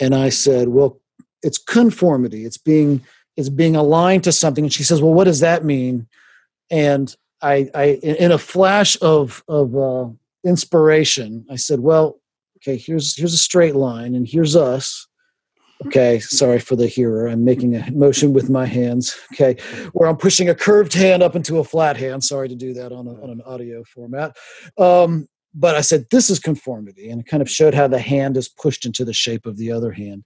And 0.00 0.14
I 0.14 0.28
said, 0.28 0.68
"Well, 0.68 1.00
it's 1.42 1.58
conformity. 1.58 2.44
It's 2.44 2.58
being 2.58 3.02
it's 3.36 3.48
being 3.48 3.74
aligned 3.74 4.24
to 4.24 4.32
something." 4.32 4.64
And 4.64 4.72
she 4.72 4.84
says, 4.84 5.00
"Well, 5.00 5.14
what 5.14 5.24
does 5.24 5.40
that 5.40 5.64
mean?" 5.64 6.06
And 6.70 7.14
I, 7.40 7.70
I 7.74 7.84
in 8.02 8.32
a 8.32 8.38
flash 8.38 8.96
of 9.00 9.42
of 9.48 9.76
uh, 9.76 10.08
inspiration, 10.44 11.46
I 11.50 11.56
said, 11.56 11.80
"Well, 11.80 12.20
okay, 12.58 12.76
here's 12.76 13.16
here's 13.16 13.34
a 13.34 13.38
straight 13.38 13.74
line, 13.74 14.14
and 14.14 14.26
here's 14.28 14.56
us." 14.56 15.08
Okay, 15.86 16.20
sorry 16.20 16.58
for 16.58 16.76
the 16.76 16.86
hearer. 16.86 17.26
I'm 17.26 17.44
making 17.44 17.74
a 17.74 17.90
motion 17.90 18.32
with 18.32 18.48
my 18.50 18.66
hands. 18.66 19.16
Okay, 19.32 19.56
where 19.92 20.08
I'm 20.08 20.16
pushing 20.16 20.48
a 20.48 20.54
curved 20.54 20.92
hand 20.92 21.22
up 21.22 21.34
into 21.34 21.58
a 21.58 21.64
flat 21.64 21.96
hand. 21.96 22.22
Sorry 22.24 22.48
to 22.48 22.54
do 22.54 22.72
that 22.74 22.92
on, 22.92 23.06
a, 23.06 23.22
on 23.22 23.30
an 23.30 23.42
audio 23.44 23.82
format. 23.84 24.36
Um, 24.78 25.28
but 25.54 25.74
I 25.74 25.80
said, 25.80 26.06
this 26.10 26.30
is 26.30 26.38
conformity. 26.38 27.10
And 27.10 27.20
it 27.20 27.26
kind 27.26 27.42
of 27.42 27.50
showed 27.50 27.74
how 27.74 27.88
the 27.88 27.98
hand 27.98 28.36
is 28.36 28.48
pushed 28.48 28.86
into 28.86 29.04
the 29.04 29.12
shape 29.12 29.46
of 29.46 29.56
the 29.56 29.70
other 29.70 29.92
hand. 29.92 30.24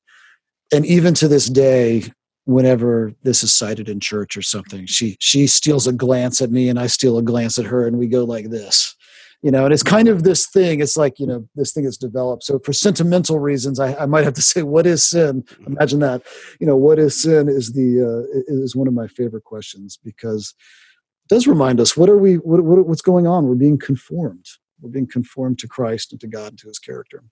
And 0.72 0.84
even 0.86 1.14
to 1.14 1.28
this 1.28 1.48
day, 1.48 2.04
whenever 2.44 3.12
this 3.22 3.42
is 3.42 3.52
cited 3.52 3.88
in 3.88 4.00
church 4.00 4.36
or 4.36 4.42
something, 4.42 4.86
she 4.86 5.16
she 5.20 5.46
steals 5.46 5.86
a 5.86 5.92
glance 5.92 6.40
at 6.40 6.50
me 6.50 6.68
and 6.68 6.78
I 6.78 6.86
steal 6.86 7.18
a 7.18 7.22
glance 7.22 7.58
at 7.58 7.66
her 7.66 7.86
and 7.86 7.98
we 7.98 8.06
go 8.06 8.24
like 8.24 8.50
this. 8.50 8.95
You 9.42 9.50
know, 9.50 9.64
and 9.64 9.72
it's 9.72 9.82
kind 9.82 10.08
of 10.08 10.24
this 10.24 10.46
thing, 10.46 10.80
it's 10.80 10.96
like, 10.96 11.20
you 11.20 11.26
know, 11.26 11.46
this 11.54 11.72
thing 11.72 11.84
is 11.84 11.96
developed. 11.96 12.42
So 12.42 12.58
for 12.58 12.72
sentimental 12.72 13.38
reasons, 13.38 13.78
I, 13.78 13.94
I 13.94 14.06
might 14.06 14.24
have 14.24 14.34
to 14.34 14.42
say, 14.42 14.62
what 14.62 14.86
is 14.86 15.08
sin? 15.08 15.44
Imagine 15.66 16.00
that. 16.00 16.22
You 16.58 16.66
know, 16.66 16.76
what 16.76 16.98
is 16.98 17.22
sin 17.22 17.48
is 17.48 17.72
the 17.72 18.02
uh, 18.02 18.42
is 18.48 18.74
one 18.74 18.88
of 18.88 18.94
my 18.94 19.06
favorite 19.06 19.44
questions 19.44 19.98
because 20.02 20.54
it 21.26 21.34
does 21.34 21.46
remind 21.46 21.80
us 21.80 21.96
what 21.96 22.08
are 22.08 22.18
we 22.18 22.36
what, 22.36 22.64
what 22.64 22.86
what's 22.86 23.02
going 23.02 23.26
on? 23.26 23.46
We're 23.46 23.54
being 23.54 23.78
conformed 23.78 24.46
we're 24.80 24.90
being 24.90 25.06
conformed 25.06 25.58
to 25.60 25.68
Christ 25.68 26.12
and 26.12 26.20
to 26.20 26.26
God 26.26 26.52
and 26.52 26.58
to 26.60 26.68
his 26.68 26.78
character. 26.78 27.24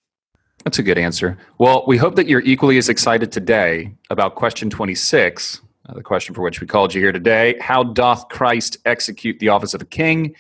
That's 0.65 0.79
a 0.79 0.83
good 0.83 0.99
answer. 0.99 1.37
Well, 1.59 1.85
we 1.87 1.99
hope 1.99 2.17
that 2.17 2.27
you're 2.27 2.41
equally 2.41 2.79
as 2.79 2.89
excited 2.89 3.31
today 3.31 3.95
about 4.09 4.35
question 4.35 4.71
26, 4.71 5.61
uh, 5.87 5.95
the 5.95 6.03
question 6.03 6.35
for 6.35 6.43
which 6.43 6.61
we 6.61 6.67
called 6.67 6.95
you 6.95 7.03
here 7.03 7.13
today. 7.13 7.57
How 7.61 7.83
doth 7.83 8.29
Christ 8.29 8.79
execute 8.87 9.39
the 9.41 9.51
office 9.51 9.75
of 9.75 9.83
a 9.83 9.87
king? 9.87 10.35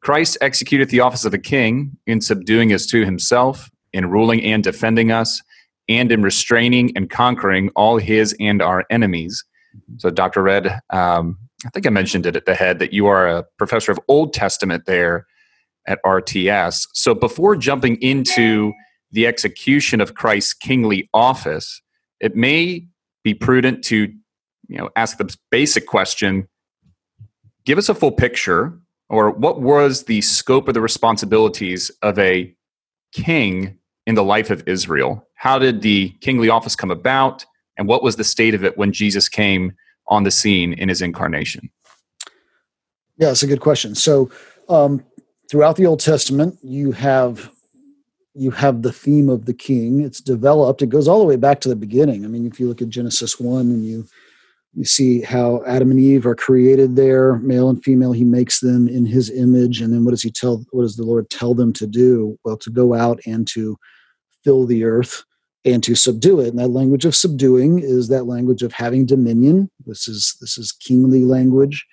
Christ 0.00 0.38
executed 0.40 0.90
the 0.90 1.00
office 1.00 1.24
of 1.24 1.34
a 1.34 1.38
king 1.38 1.96
in 2.06 2.20
subduing 2.20 2.72
us 2.72 2.86
to 2.86 3.04
himself, 3.04 3.70
in 3.92 4.10
ruling 4.10 4.42
and 4.44 4.62
defending 4.62 5.10
us, 5.10 5.42
and 5.88 6.12
in 6.12 6.22
restraining 6.22 6.92
and 6.96 7.10
conquering 7.10 7.70
all 7.74 7.98
his 7.98 8.34
and 8.38 8.62
our 8.62 8.84
enemies. 8.90 9.44
So, 9.98 10.10
Dr. 10.10 10.42
Redd, 10.42 10.80
um, 10.90 11.38
I 11.66 11.70
think 11.70 11.86
I 11.86 11.90
mentioned 11.90 12.26
it 12.26 12.36
at 12.36 12.46
the 12.46 12.54
head 12.54 12.78
that 12.78 12.92
you 12.92 13.06
are 13.06 13.26
a 13.26 13.44
professor 13.58 13.90
of 13.90 13.98
Old 14.08 14.32
Testament 14.32 14.84
there 14.86 15.26
at 15.88 15.98
RTS. 16.04 16.86
So 16.92 17.14
before 17.14 17.56
jumping 17.56 17.96
into 17.96 18.72
the 19.10 19.26
execution 19.26 20.00
of 20.00 20.14
Christ's 20.14 20.52
kingly 20.52 21.08
office, 21.12 21.80
it 22.20 22.36
may 22.36 22.86
be 23.24 23.34
prudent 23.34 23.82
to 23.84 24.12
you 24.68 24.78
know 24.78 24.90
ask 24.94 25.18
the 25.18 25.34
basic 25.50 25.86
question 25.86 26.46
give 27.64 27.78
us 27.78 27.88
a 27.88 27.94
full 27.94 28.12
picture 28.12 28.78
or 29.08 29.30
what 29.30 29.60
was 29.60 30.04
the 30.04 30.20
scope 30.20 30.68
of 30.68 30.74
the 30.74 30.80
responsibilities 30.80 31.90
of 32.02 32.18
a 32.18 32.54
king 33.12 33.78
in 34.06 34.14
the 34.14 34.24
life 34.24 34.50
of 34.50 34.66
Israel 34.66 35.26
how 35.34 35.58
did 35.58 35.82
the 35.82 36.10
kingly 36.20 36.48
office 36.48 36.76
come 36.76 36.90
about 36.90 37.44
and 37.76 37.86
what 37.86 38.02
was 38.02 38.16
the 38.16 38.24
state 38.24 38.54
of 38.54 38.64
it 38.64 38.76
when 38.76 38.92
Jesus 38.92 39.28
came 39.28 39.72
on 40.06 40.24
the 40.24 40.30
scene 40.30 40.72
in 40.72 40.88
his 40.88 41.02
incarnation 41.02 41.70
yeah 43.16 43.30
it's 43.30 43.42
a 43.42 43.46
good 43.46 43.60
question 43.60 43.94
so 43.94 44.30
um, 44.68 45.02
throughout 45.50 45.76
the 45.76 45.86
Old 45.86 46.00
Testament, 46.00 46.58
you 46.62 46.92
have 46.92 47.50
you 48.34 48.50
have 48.52 48.82
the 48.82 48.92
theme 48.92 49.28
of 49.28 49.46
the 49.46 49.54
king. 49.54 50.00
It's 50.00 50.20
developed. 50.20 50.82
It 50.82 50.90
goes 50.90 51.08
all 51.08 51.18
the 51.18 51.24
way 51.24 51.34
back 51.34 51.60
to 51.60 51.68
the 51.68 51.74
beginning. 51.74 52.24
I 52.24 52.28
mean, 52.28 52.46
if 52.46 52.60
you 52.60 52.68
look 52.68 52.80
at 52.80 52.88
Genesis 52.88 53.40
one 53.40 53.62
and 53.62 53.84
you 53.84 54.06
you 54.74 54.84
see 54.84 55.22
how 55.22 55.62
Adam 55.66 55.90
and 55.90 56.00
Eve 56.00 56.26
are 56.26 56.34
created 56.34 56.94
there, 56.96 57.36
male 57.38 57.68
and 57.68 57.82
female. 57.82 58.12
He 58.12 58.24
makes 58.24 58.60
them 58.60 58.88
in 58.88 59.06
His 59.06 59.30
image, 59.30 59.80
and 59.80 59.92
then 59.92 60.04
what 60.04 60.12
does 60.12 60.22
He 60.22 60.30
tell? 60.30 60.64
What 60.70 60.82
does 60.82 60.96
the 60.96 61.04
Lord 61.04 61.30
tell 61.30 61.54
them 61.54 61.72
to 61.74 61.86
do? 61.86 62.38
Well, 62.44 62.56
to 62.58 62.70
go 62.70 62.94
out 62.94 63.20
and 63.26 63.46
to 63.48 63.76
fill 64.44 64.66
the 64.66 64.84
earth 64.84 65.24
and 65.64 65.82
to 65.82 65.94
subdue 65.94 66.40
it. 66.40 66.48
And 66.48 66.58
that 66.58 66.68
language 66.68 67.04
of 67.04 67.16
subduing 67.16 67.80
is 67.80 68.08
that 68.08 68.26
language 68.26 68.62
of 68.62 68.72
having 68.72 69.06
dominion. 69.06 69.70
This 69.84 70.08
is 70.08 70.36
this 70.40 70.58
is 70.58 70.72
kingly 70.72 71.24
language. 71.24 71.86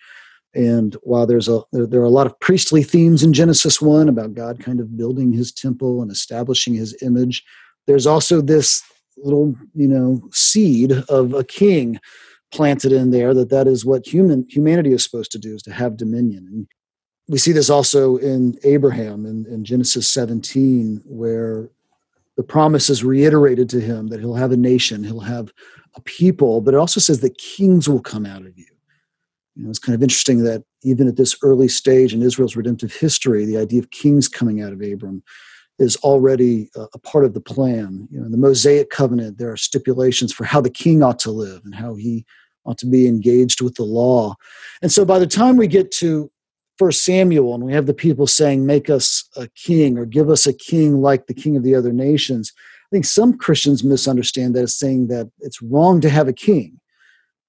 And 0.54 0.96
while 1.04 1.26
there's 1.26 1.50
a 1.50 1.62
there, 1.72 2.02
are 2.02 2.06
a 2.06 2.10
lot 2.10 2.28
of 2.28 2.40
priestly 2.40 2.84
themes 2.84 3.24
in 3.24 3.34
Genesis 3.34 3.82
one 3.82 4.08
about 4.08 4.34
God 4.34 4.60
kind 4.60 4.80
of 4.80 4.98
building 4.98 5.34
His 5.34 5.52
temple 5.52 6.02
and 6.02 6.12
establishing 6.12 6.74
His 6.74 6.96
image, 7.02 7.44
there's 7.88 8.08
also 8.08 8.42
this 8.42 8.84
little 9.18 9.56
you 9.74 9.88
know 9.88 10.22
seed 10.32 10.92
of 10.92 11.34
a 11.34 11.44
king 11.44 12.00
planted 12.56 12.92
in 12.92 13.12
there 13.12 13.34
that 13.34 13.50
that 13.50 13.68
is 13.68 13.86
what 13.86 14.06
human 14.06 14.46
humanity 14.50 14.92
is 14.92 15.04
supposed 15.04 15.32
to 15.32 15.40
do 15.40 15.56
is 15.56 15.62
to 15.64 15.74
have 15.74 15.98
dominion. 15.98 16.48
And 16.52 16.68
we 17.28 17.38
see 17.38 17.52
this 17.52 17.70
also 17.70 18.18
in 18.18 18.58
Abraham 18.64 19.26
in, 19.26 19.46
in 19.48 19.64
Genesis 19.64 20.08
17, 20.10 21.02
where 21.06 21.70
the 22.38 22.44
promise 22.44 22.90
is 22.90 23.04
reiterated 23.04 23.70
to 23.70 23.82
him 23.82 24.08
that 24.08 24.20
he'll 24.20 24.36
have 24.36 24.52
a 24.52 24.58
nation, 24.58 25.04
he'll 25.04 25.20
have 25.20 25.52
a 25.96 26.02
people, 26.02 26.62
but 26.62 26.74
it 26.74 26.78
also 26.78 27.00
says 27.00 27.22
that 27.22 27.38
kings 27.38 27.88
will 27.88 28.02
come 28.02 28.26
out 28.26 28.46
of 28.46 28.58
you 28.58 28.66
you 29.56 29.64
know, 29.64 29.70
it's 29.70 29.80
kind 29.80 29.96
of 29.96 30.04
interesting 30.04 30.44
that 30.44 30.64
even 30.84 31.08
at 31.08 31.16
this 31.16 31.36
early 31.42 31.68
stage 31.68 32.14
in 32.14 32.22
Israel's 32.22 32.56
redemptive 32.56 32.94
history, 32.94 33.46
the 33.46 33.58
idea 33.58 33.80
of 33.80 33.92
kings 33.92 34.28
coming 34.28 34.62
out 34.62 34.74
of 34.74 34.82
Abram 34.82 35.24
is 35.80 35.96
already 35.98 36.70
a, 36.76 37.00
part 37.00 37.26
of 37.26 37.34
the 37.34 37.42
plan. 37.42 38.08
You 38.12 38.20
know, 38.20 38.26
in 38.26 38.32
the 38.32 38.38
Mosaic 38.38 38.90
covenant, 38.90 39.38
there 39.38 39.52
are 39.52 39.58
stipulations 39.58 40.34
for 40.34 40.44
how 40.44 40.62
the 40.62 40.70
king 40.70 41.04
ought 41.04 41.20
to 41.20 41.32
live 41.32 41.62
and 41.66 41.76
how 41.76 41.96
he 41.96 42.26
ought 42.66 42.78
to 42.80 42.86
be 42.86 43.08
engaged 43.08 43.62
with 43.62 43.76
the 43.76 43.84
law. 43.84 44.36
And 44.82 44.92
so 44.92 45.06
by 45.06 45.20
the 45.20 45.28
time 45.28 45.58
we 45.58 45.68
get 45.68 45.92
to 45.94 46.32
First 46.78 47.06
Samuel 47.06 47.54
and 47.56 47.64
we 47.64 47.74
have 47.74 47.86
the 47.86 47.94
people 47.94 48.28
saying, 48.28 48.66
"Make 48.66 48.90
us 48.90 49.24
a 49.38 49.48
king" 49.56 49.98
or 49.98 50.06
"Give 50.06 50.30
us 50.30 50.46
a 50.46 50.54
king 50.54 51.02
like 51.02 51.28
the 51.28 51.34
king 51.34 51.56
of 51.56 51.64
the 51.64 51.76
other 51.76 51.94
nations," 51.94 52.52
I 52.56 52.88
think 52.92 53.06
some 53.06 53.38
Christians 53.38 53.84
misunderstand 53.84 54.56
that 54.56 54.64
as 54.64 54.76
saying 54.76 55.08
that 55.08 55.30
it's 55.40 55.62
wrong 55.62 56.02
to 56.02 56.10
have 56.10 56.28
a 56.28 56.34
king. 56.34 56.80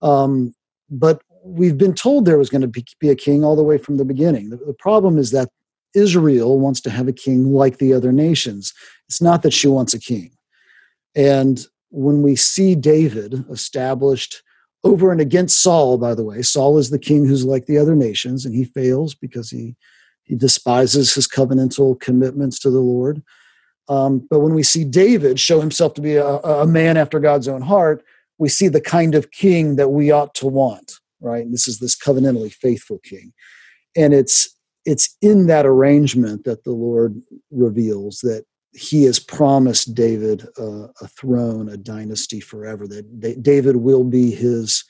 Um, 0.02 0.54
but 0.88 1.22
we've 1.44 1.78
been 1.78 1.94
told 1.94 2.24
there 2.24 2.38
was 2.38 2.50
going 2.50 2.62
to 2.62 2.68
be, 2.68 2.84
be 3.00 3.10
a 3.10 3.14
king 3.14 3.44
all 3.44 3.56
the 3.56 3.62
way 3.62 3.78
from 3.78 3.96
the 3.96 4.04
beginning. 4.04 4.50
The, 4.50 4.56
the, 4.56 4.74
problem 4.74 5.18
is 5.18 5.30
that 5.30 5.48
Israel 5.94 6.58
wants 6.58 6.80
to 6.82 6.90
have 6.90 7.08
a 7.08 7.12
king 7.12 7.52
like 7.52 7.78
the 7.78 7.92
other 7.92 8.12
nations. 8.12 8.74
It's 9.08 9.22
not 9.22 9.42
that 9.42 9.52
she 9.52 9.68
wants 9.68 9.94
a 9.94 10.00
king. 10.00 10.30
And 11.14 11.64
when 11.90 12.22
we 12.22 12.36
see 12.36 12.74
David 12.74 13.44
established 13.50 14.42
over 14.86 15.12
and 15.12 15.20
against 15.20 15.62
Saul, 15.62 15.98
by 15.98 16.14
the 16.14 16.24
way, 16.24 16.42
Saul 16.42 16.78
is 16.78 16.90
the 16.90 16.98
king 16.98 17.26
who's 17.26 17.44
like 17.44 17.66
the 17.66 17.78
other 17.78 17.94
nations, 17.94 18.44
and 18.44 18.54
he 18.54 18.64
fails 18.64 19.14
because 19.14 19.50
he 19.50 19.76
he 20.24 20.34
despises 20.34 21.14
his 21.14 21.28
covenantal 21.28 22.00
commitments 22.00 22.58
to 22.60 22.70
the 22.70 22.80
Lord. 22.80 23.22
Um, 23.88 24.26
but 24.28 24.40
when 24.40 24.54
we 24.54 24.64
see 24.64 24.82
David 24.82 25.38
show 25.38 25.60
himself 25.60 25.94
to 25.94 26.00
be 26.00 26.16
a, 26.16 26.26
a 26.26 26.66
man 26.66 26.96
after 26.96 27.20
God's 27.20 27.46
own 27.46 27.62
heart, 27.62 28.02
we 28.38 28.48
see 28.48 28.66
the 28.66 28.80
kind 28.80 29.14
of 29.14 29.30
king 29.30 29.76
that 29.76 29.90
we 29.90 30.10
ought 30.10 30.34
to 30.34 30.46
want 30.48 30.98
right? 31.20 31.44
And 31.44 31.52
this 31.52 31.68
is 31.68 31.78
this 31.78 31.96
covenantally 31.96 32.52
faithful 32.52 32.98
king. 32.98 33.32
And 33.96 34.12
it's 34.14 34.48
it's 34.84 35.16
in 35.20 35.46
that 35.48 35.66
arrangement 35.66 36.44
that 36.44 36.64
the 36.64 36.72
Lord 36.72 37.20
reveals 37.50 38.20
that 38.20 38.44
he 38.76 39.04
has 39.04 39.18
promised 39.18 39.94
David 39.94 40.46
uh, 40.58 40.88
a 41.00 41.08
throne, 41.08 41.68
a 41.68 41.76
dynasty 41.76 42.40
forever. 42.40 42.86
That 42.86 43.42
David 43.42 43.76
will 43.76 44.04
be 44.04 44.30
his 44.30 44.84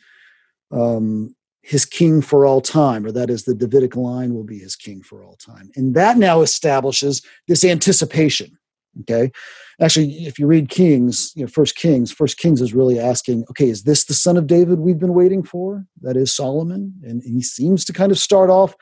um, 0.71 1.35
his 1.63 1.85
king 1.85 2.21
for 2.21 2.47
all 2.47 2.61
time, 2.61 3.07
or 3.07 3.13
that 3.13 3.31
is 3.31 3.45
the 3.45 3.55
Davidic 3.55 3.97
line 3.97 4.35
will 4.35 4.45
be 4.45 4.59
his 4.59 4.77
king 4.77 5.03
for 5.03 5.25
all 5.25 5.37
time. 5.37 5.71
And 5.77 5.95
that 5.95 6.17
now 6.19 6.41
establishes 6.41 7.23
this 7.49 7.65
anticipation. 7.65 8.59
Okay, 9.01 9.31
actually 9.81 10.27
if 10.27 10.39
you 10.39 10.47
read 10.47 10.69
kings 10.69 11.33
you 11.35 11.43
know 11.43 11.49
first 11.49 11.77
kings 11.77 12.11
first 12.11 12.39
kings 12.39 12.61
is 12.61 12.75
really 12.75 12.99
asking 12.99 13.45
okay 13.51 13.69
is 13.69 13.83
this 13.83 14.05
the 14.05 14.15
son 14.15 14.37
of 14.37 14.47
david 14.47 14.79
we've 14.79 14.99
been 14.99 15.15
waiting 15.15 15.43
for 15.43 15.85
that 16.01 16.17
is 16.17 16.35
solomon 16.35 16.95
and 17.03 17.23
he 17.23 17.43
seems 17.43 17.85
to 17.85 17.93
kind 17.93 18.11
of 18.11 18.19
start 18.19 18.51
off 18.51 18.75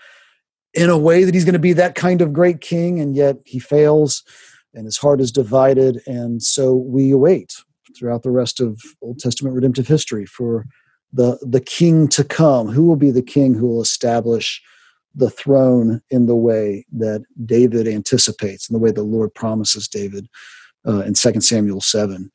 in 0.72 0.90
a 0.90 0.98
way 0.98 1.24
that 1.24 1.34
he's 1.34 1.44
going 1.44 1.52
to 1.52 1.58
be 1.58 1.72
that 1.72 1.94
kind 1.94 2.20
of 2.20 2.32
great 2.32 2.60
king 2.60 3.00
and 3.00 3.16
yet 3.16 3.36
he 3.44 3.58
fails 3.58 4.22
and 4.74 4.84
his 4.84 4.98
heart 4.98 5.20
is 5.20 5.32
divided 5.32 6.00
and 6.06 6.42
so 6.42 6.74
we 6.74 7.10
await 7.10 7.54
throughout 7.96 8.22
the 8.22 8.30
rest 8.30 8.60
of 8.60 8.80
old 9.02 9.18
testament 9.18 9.54
redemptive 9.54 9.86
history 9.86 10.26
for 10.26 10.66
the 11.12 11.38
the 11.42 11.60
king 11.60 12.08
to 12.08 12.24
come 12.24 12.68
who 12.68 12.84
will 12.84 12.96
be 12.96 13.10
the 13.10 13.22
king 13.22 13.54
who 13.54 13.66
will 13.66 13.82
establish 13.82 14.62
the 15.14 15.30
throne 15.30 16.00
in 16.10 16.26
the 16.26 16.36
way 16.36 16.84
that 16.92 17.24
David 17.44 17.86
anticipates, 17.86 18.68
in 18.68 18.74
the 18.74 18.80
way 18.80 18.90
the 18.90 19.02
Lord 19.02 19.32
promises 19.34 19.86
David 19.88 20.28
uh, 20.86 21.00
in 21.00 21.14
Second 21.14 21.42
Samuel 21.42 21.80
seven. 21.80 22.30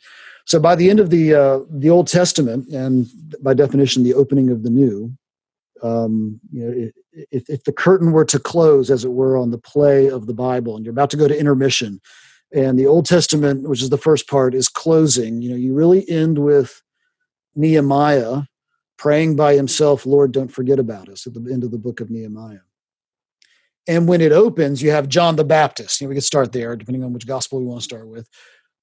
So 0.46 0.60
by 0.60 0.76
the 0.76 0.90
end 0.90 1.00
of 1.00 1.10
the 1.10 1.36
uh, 1.36 1.60
the 1.70 1.90
Old 1.90 2.08
Testament, 2.08 2.68
and 2.70 3.08
by 3.42 3.54
definition, 3.54 4.04
the 4.04 4.14
opening 4.14 4.50
of 4.50 4.64
the 4.64 4.70
New, 4.70 5.14
um, 5.84 6.40
you 6.52 6.64
know, 6.66 6.90
if, 7.32 7.50
if 7.50 7.64
the 7.66 7.74
curtain 7.74 8.12
were 8.12 8.26
to 8.26 8.40
close, 8.40 8.90
as 8.90 9.06
it 9.06 9.12
were, 9.12 9.38
on 9.38 9.52
the 9.52 9.58
play 9.58 10.10
of 10.10 10.26
the 10.26 10.34
Bible, 10.34 10.76
and 10.76 10.86
you're 10.86 10.94
about 10.94 11.10
to 11.12 11.18
go 11.18 11.28
to 11.28 11.38
intermission, 11.38 12.00
and 12.54 12.80
the 12.80 12.88
Old 12.88 13.06
Testament, 13.06 13.68
which 13.70 13.82
is 13.82 13.90
the 13.90 13.98
first 13.98 14.28
part, 14.28 14.56
is 14.56 14.68
closing, 14.68 15.42
you 15.42 15.50
know, 15.50 15.56
you 15.56 15.74
really 15.74 16.10
end 16.10 16.40
with 16.40 16.82
Nehemiah 17.56 18.44
praying 18.98 19.36
by 19.36 19.56
himself, 19.56 20.06
"Lord, 20.06 20.32
don't 20.32 20.52
forget 20.52 20.80
about 20.80 21.10
us." 21.10 21.26
At 21.26 21.34
the 21.34 21.52
end 21.52 21.64
of 21.64 21.72
the 21.72 21.78
book 21.78 22.00
of 22.00 22.10
Nehemiah. 22.10 22.60
And 23.88 24.08
when 24.08 24.22
it 24.22 24.32
opens, 24.32 24.82
you 24.82 24.92
have 24.92 25.10
John 25.10 25.36
the 25.36 25.44
Baptist. 25.44 26.00
You 26.00 26.06
know, 26.06 26.10
we 26.10 26.16
could 26.16 26.24
start 26.24 26.52
there, 26.52 26.76
depending 26.76 27.04
on 27.04 27.14
which 27.14 27.26
gospel 27.26 27.60
we 27.60 27.66
want 27.66 27.82
to 27.82 27.84
start 27.84 28.08
with. 28.08 28.28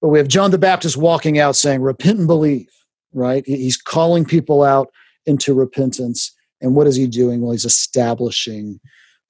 But 0.01 0.09
we 0.09 0.19
have 0.19 0.29
John 0.29 0.51
the 0.51 0.59
Baptist 0.59 0.97
walking 0.97 1.39
out 1.39 1.57
saying, 1.57 1.81
Repent 1.81 2.19
and 2.19 2.27
believe, 2.27 2.69
right? 3.13 3.45
He's 3.47 3.77
calling 3.77 4.25
people 4.25 4.63
out 4.63 4.91
into 5.25 5.55
repentance. 5.55 6.35
And 6.61 6.75
what 6.75 6.87
is 6.87 6.97
he 6.97 7.07
doing? 7.07 7.41
Well, 7.41 7.53
he's 7.53 7.65
establishing 7.65 8.81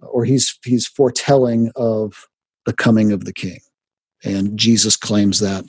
or 0.00 0.24
he's 0.24 0.58
he's 0.64 0.86
foretelling 0.86 1.70
of 1.76 2.26
the 2.64 2.72
coming 2.72 3.12
of 3.12 3.24
the 3.24 3.32
king. 3.32 3.60
And 4.24 4.58
Jesus 4.58 4.96
claims 4.96 5.40
that 5.40 5.64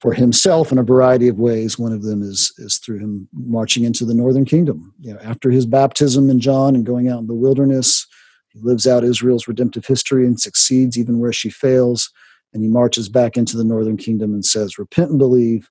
for 0.00 0.14
himself 0.14 0.72
in 0.72 0.78
a 0.78 0.82
variety 0.82 1.28
of 1.28 1.38
ways. 1.38 1.78
One 1.78 1.92
of 1.92 2.02
them 2.02 2.22
is 2.22 2.52
is 2.58 2.78
through 2.78 2.98
him 2.98 3.28
marching 3.32 3.84
into 3.84 4.04
the 4.04 4.14
northern 4.14 4.44
kingdom. 4.44 4.94
You 5.00 5.14
know, 5.14 5.20
after 5.20 5.50
his 5.50 5.66
baptism 5.66 6.30
in 6.30 6.40
John 6.40 6.74
and 6.74 6.86
going 6.86 7.08
out 7.08 7.20
in 7.20 7.26
the 7.26 7.34
wilderness, 7.34 8.06
he 8.48 8.60
lives 8.60 8.86
out 8.86 9.04
Israel's 9.04 9.46
redemptive 9.46 9.86
history 9.86 10.26
and 10.26 10.40
succeeds 10.40 10.98
even 10.98 11.20
where 11.20 11.32
she 11.32 11.50
fails. 11.50 12.10
And 12.52 12.62
he 12.62 12.68
marches 12.68 13.08
back 13.08 13.36
into 13.36 13.56
the 13.56 13.64
northern 13.64 13.96
kingdom 13.96 14.34
and 14.34 14.44
says, 14.44 14.78
Repent 14.78 15.10
and 15.10 15.18
believe, 15.18 15.68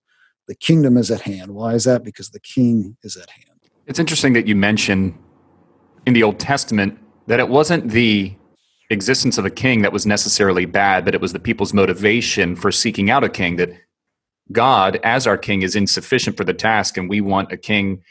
the 0.48 0.56
kingdom 0.56 0.96
is 0.96 1.12
at 1.12 1.22
hand. 1.22 1.54
Why 1.54 1.74
is 1.74 1.84
that? 1.84 2.04
Because 2.04 2.30
the 2.30 2.40
king 2.40 2.96
is 3.04 3.18
at 3.18 3.30
hand. 3.30 3.60
It's 3.86 4.00
interesting 4.00 4.34
that 4.34 4.48
you 4.48 4.56
mention 4.56 5.18
in 6.06 6.14
the 6.14 6.24
Old 6.24 6.40
Testament 6.40 6.98
that 7.28 7.40
it 7.40 7.50
wasn't 7.50 7.90
the 7.90 8.34
existence 8.90 9.38
of 9.38 9.46
a 9.46 9.50
king 9.52 9.82
that 9.82 9.94
was 9.94 10.06
necessarily 10.06 10.66
bad, 10.66 11.06
but 11.06 11.14
it 11.14 11.22
was 11.22 11.34
the 11.34 11.40
people's 11.40 11.74
motivation 11.74 12.56
for 12.56 12.72
seeking 12.72 13.10
out 13.10 13.24
a 13.24 13.30
king 13.30 13.56
that 13.58 13.72
God, 14.52 15.00
as 15.04 15.28
our 15.28 15.38
king, 15.38 15.62
is 15.62 15.76
insufficient 15.76 16.38
for 16.38 16.44
the 16.44 16.54
task, 16.54 16.98
and 16.98 17.10
we 17.10 17.22
want 17.22 17.52
a 17.52 17.58
king 17.58 18.02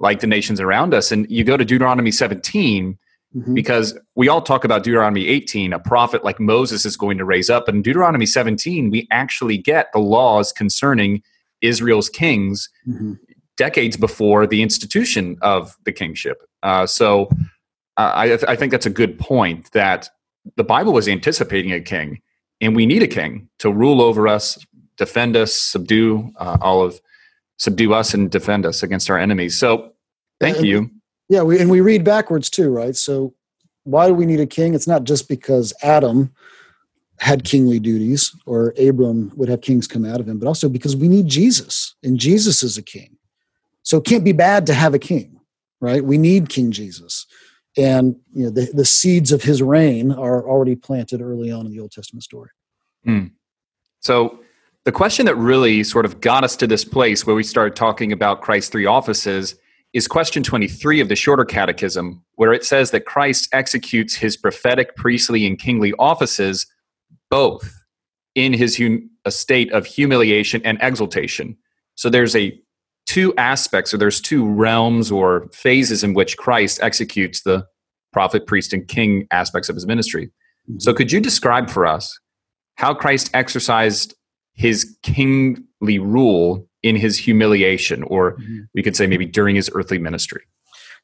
like 0.00 0.20
the 0.20 0.26
nations 0.26 0.60
around 0.60 0.94
us. 0.94 1.12
And 1.12 1.30
you 1.30 1.44
go 1.44 1.56
to 1.56 1.64
Deuteronomy 1.64 2.10
17, 2.10 2.98
mm-hmm. 3.36 3.54
because 3.54 3.98
we 4.14 4.28
all 4.28 4.40
talk 4.40 4.64
about 4.64 4.84
Deuteronomy 4.84 5.28
18, 5.28 5.72
a 5.72 5.78
prophet 5.78 6.24
like 6.24 6.40
Moses 6.40 6.86
is 6.86 6.96
going 6.96 7.18
to 7.18 7.24
raise 7.24 7.50
up. 7.50 7.66
But 7.66 7.74
in 7.74 7.82
Deuteronomy 7.82 8.26
17, 8.26 8.90
we 8.90 9.06
actually 9.10 9.58
get 9.58 9.92
the 9.92 10.00
laws 10.00 10.50
concerning 10.50 11.22
Israel's 11.60 12.08
kings 12.08 12.70
mm-hmm. 12.88 13.14
decades 13.56 13.96
before 13.98 14.46
the 14.46 14.62
institution 14.62 15.36
of 15.42 15.76
the 15.84 15.92
kingship. 15.92 16.42
Uh, 16.62 16.86
so 16.86 17.28
uh, 17.96 18.12
I, 18.14 18.38
I 18.48 18.56
think 18.56 18.72
that's 18.72 18.86
a 18.86 18.90
good 18.90 19.18
point 19.18 19.70
that 19.72 20.08
the 20.56 20.64
Bible 20.64 20.92
was 20.92 21.08
anticipating 21.08 21.72
a 21.72 21.80
king, 21.80 22.20
and 22.60 22.76
we 22.76 22.86
need 22.86 23.02
a 23.02 23.08
king 23.08 23.48
to 23.58 23.72
rule 23.72 24.00
over 24.00 24.28
us 24.28 24.58
defend 24.96 25.36
us, 25.36 25.54
subdue 25.54 26.30
uh, 26.36 26.58
all 26.60 26.82
of, 26.82 27.00
subdue 27.56 27.92
us, 27.92 28.14
and 28.14 28.30
defend 28.30 28.66
us 28.66 28.82
against 28.82 29.10
our 29.10 29.18
enemies. 29.18 29.58
So, 29.58 29.92
thank 30.40 30.58
and, 30.58 30.66
you. 30.66 30.90
Yeah, 31.28 31.42
we, 31.42 31.60
and 31.60 31.70
we 31.70 31.80
read 31.80 32.04
backwards 32.04 32.50
too, 32.50 32.70
right? 32.70 32.96
So, 32.96 33.34
why 33.84 34.06
do 34.06 34.14
we 34.14 34.26
need 34.26 34.40
a 34.40 34.46
king? 34.46 34.74
It's 34.74 34.86
not 34.86 35.04
just 35.04 35.28
because 35.28 35.72
Adam 35.82 36.32
had 37.18 37.44
kingly 37.44 37.78
duties 37.78 38.34
or 38.46 38.74
Abram 38.78 39.32
would 39.36 39.48
have 39.48 39.60
kings 39.60 39.86
come 39.86 40.04
out 40.04 40.20
of 40.20 40.28
him, 40.28 40.38
but 40.38 40.46
also 40.46 40.68
because 40.68 40.96
we 40.96 41.08
need 41.08 41.26
Jesus, 41.26 41.94
and 42.02 42.18
Jesus 42.18 42.62
is 42.62 42.76
a 42.76 42.82
king. 42.82 43.16
So, 43.82 43.98
it 43.98 44.04
can't 44.04 44.24
be 44.24 44.32
bad 44.32 44.66
to 44.66 44.74
have 44.74 44.94
a 44.94 44.98
king, 44.98 45.40
right? 45.80 46.04
We 46.04 46.18
need 46.18 46.48
King 46.48 46.70
Jesus. 46.70 47.26
And 47.76 48.16
you 48.32 48.44
know 48.44 48.50
the, 48.50 48.70
the 48.72 48.84
seeds 48.84 49.32
of 49.32 49.42
his 49.42 49.62
reign 49.62 50.12
are 50.12 50.46
already 50.46 50.76
planted 50.76 51.22
early 51.22 51.50
on 51.50 51.66
in 51.66 51.72
the 51.72 51.80
Old 51.80 51.92
Testament 51.92 52.22
story. 52.22 52.50
Mm. 53.06 53.32
So 54.00 54.40
the 54.84 54.92
question 54.92 55.26
that 55.26 55.36
really 55.36 55.84
sort 55.84 56.04
of 56.04 56.20
got 56.20 56.44
us 56.44 56.56
to 56.56 56.66
this 56.66 56.84
place 56.84 57.26
where 57.26 57.36
we 57.36 57.44
started 57.44 57.76
talking 57.76 58.12
about 58.12 58.42
Christ's 58.42 58.70
three 58.70 58.86
offices 58.86 59.56
is 59.92 60.08
question 60.08 60.42
23 60.42 61.00
of 61.00 61.08
the 61.08 61.16
Shorter 61.16 61.44
Catechism, 61.44 62.22
where 62.36 62.52
it 62.52 62.64
says 62.64 62.90
that 62.90 63.04
Christ 63.04 63.48
executes 63.52 64.14
his 64.14 64.36
prophetic, 64.36 64.96
priestly, 64.96 65.46
and 65.46 65.58
kingly 65.58 65.92
offices 65.98 66.66
both 67.30 67.82
in 68.34 68.52
his 68.52 68.78
hum- 68.78 69.10
a 69.24 69.30
state 69.30 69.72
of 69.72 69.86
humiliation 69.86 70.62
and 70.64 70.78
exaltation. 70.80 71.56
So 71.94 72.10
there's 72.10 72.34
a 72.34 72.58
two 73.06 73.34
aspects, 73.36 73.92
or 73.92 73.98
there's 73.98 74.20
two 74.20 74.46
realms 74.46 75.10
or 75.10 75.48
phases 75.52 76.04
in 76.04 76.14
which 76.14 76.36
Christ 76.36 76.80
executes 76.82 77.42
the 77.42 77.66
prophet, 78.12 78.46
priest, 78.46 78.72
and 78.72 78.86
king 78.86 79.26
aspects 79.30 79.68
of 79.68 79.76
his 79.76 79.86
ministry. 79.86 80.30
So 80.78 80.94
could 80.94 81.10
you 81.10 81.20
describe 81.20 81.68
for 81.68 81.86
us 81.86 82.18
how 82.76 82.94
Christ 82.94 83.30
exercised 83.34 84.14
his 84.54 84.96
kingly 85.02 85.98
rule 85.98 86.68
in 86.82 86.96
his 86.96 87.16
humiliation, 87.18 88.02
or 88.04 88.32
mm-hmm. 88.32 88.60
we 88.74 88.82
could 88.82 88.96
say 88.96 89.06
maybe 89.06 89.26
during 89.26 89.56
his 89.56 89.70
earthly 89.74 89.98
ministry. 89.98 90.42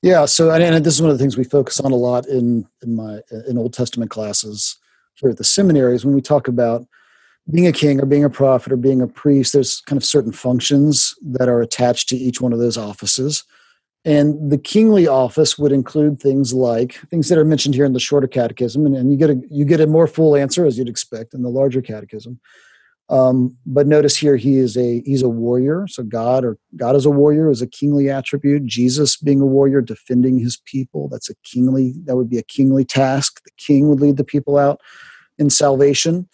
Yeah. 0.02 0.26
So, 0.26 0.50
and 0.50 0.84
this 0.84 0.94
is 0.94 1.02
one 1.02 1.10
of 1.10 1.18
the 1.18 1.22
things 1.22 1.36
we 1.36 1.44
focus 1.44 1.80
on 1.80 1.92
a 1.92 1.96
lot 1.96 2.26
in 2.26 2.66
in 2.82 2.94
my 2.94 3.20
in 3.48 3.58
Old 3.58 3.72
Testament 3.72 4.10
classes 4.10 4.76
here 5.14 5.30
at 5.30 5.36
the 5.36 5.44
seminaries 5.44 6.04
when 6.04 6.14
we 6.14 6.20
talk 6.20 6.46
about 6.46 6.86
being 7.50 7.66
a 7.66 7.72
king 7.72 8.00
or 8.00 8.06
being 8.06 8.24
a 8.24 8.30
prophet 8.30 8.72
or 8.72 8.76
being 8.76 9.00
a 9.00 9.06
priest. 9.06 9.52
There's 9.52 9.80
kind 9.82 9.96
of 9.96 10.04
certain 10.04 10.32
functions 10.32 11.14
that 11.22 11.48
are 11.48 11.60
attached 11.60 12.08
to 12.10 12.16
each 12.16 12.40
one 12.40 12.52
of 12.52 12.58
those 12.58 12.76
offices. 12.76 13.44
And 14.04 14.50
the 14.50 14.58
kingly 14.58 15.06
office 15.06 15.58
would 15.58 15.72
include 15.72 16.20
things 16.20 16.54
like 16.54 16.94
things 17.10 17.28
that 17.28 17.38
are 17.38 17.44
mentioned 17.44 17.74
here 17.74 17.84
in 17.84 17.92
the 17.92 18.00
shorter 18.00 18.28
catechism, 18.28 18.86
and, 18.86 18.96
and 18.96 19.10
you 19.10 19.18
get 19.18 19.30
a 19.30 19.40
you 19.50 19.64
get 19.64 19.80
a 19.80 19.86
more 19.86 20.06
full 20.06 20.36
answer 20.36 20.64
as 20.64 20.78
you'd 20.78 20.88
expect 20.88 21.34
in 21.34 21.42
the 21.42 21.48
larger 21.48 21.82
catechism. 21.82 22.40
Um, 23.10 23.56
but 23.64 23.86
notice 23.86 24.16
here 24.16 24.36
he 24.36 24.56
is 24.56 24.76
a 24.76 25.02
he's 25.04 25.22
a 25.22 25.28
warrior. 25.28 25.86
So 25.88 26.02
God 26.04 26.44
or 26.44 26.58
God 26.76 26.94
is 26.94 27.06
a 27.06 27.10
warrior 27.10 27.50
is 27.50 27.60
a 27.60 27.66
kingly 27.66 28.08
attribute. 28.08 28.66
Jesus 28.66 29.16
being 29.16 29.40
a 29.40 29.46
warrior, 29.46 29.80
defending 29.80 30.38
his 30.38 30.58
people, 30.64 31.08
that's 31.08 31.30
a 31.30 31.34
kingly, 31.42 31.94
that 32.04 32.16
would 32.16 32.30
be 32.30 32.38
a 32.38 32.42
kingly 32.42 32.84
task. 32.84 33.42
The 33.44 33.50
king 33.56 33.88
would 33.88 34.00
lead 34.00 34.16
the 34.16 34.24
people 34.24 34.58
out 34.58 34.80
in 35.38 35.50
salvation. 35.50 36.28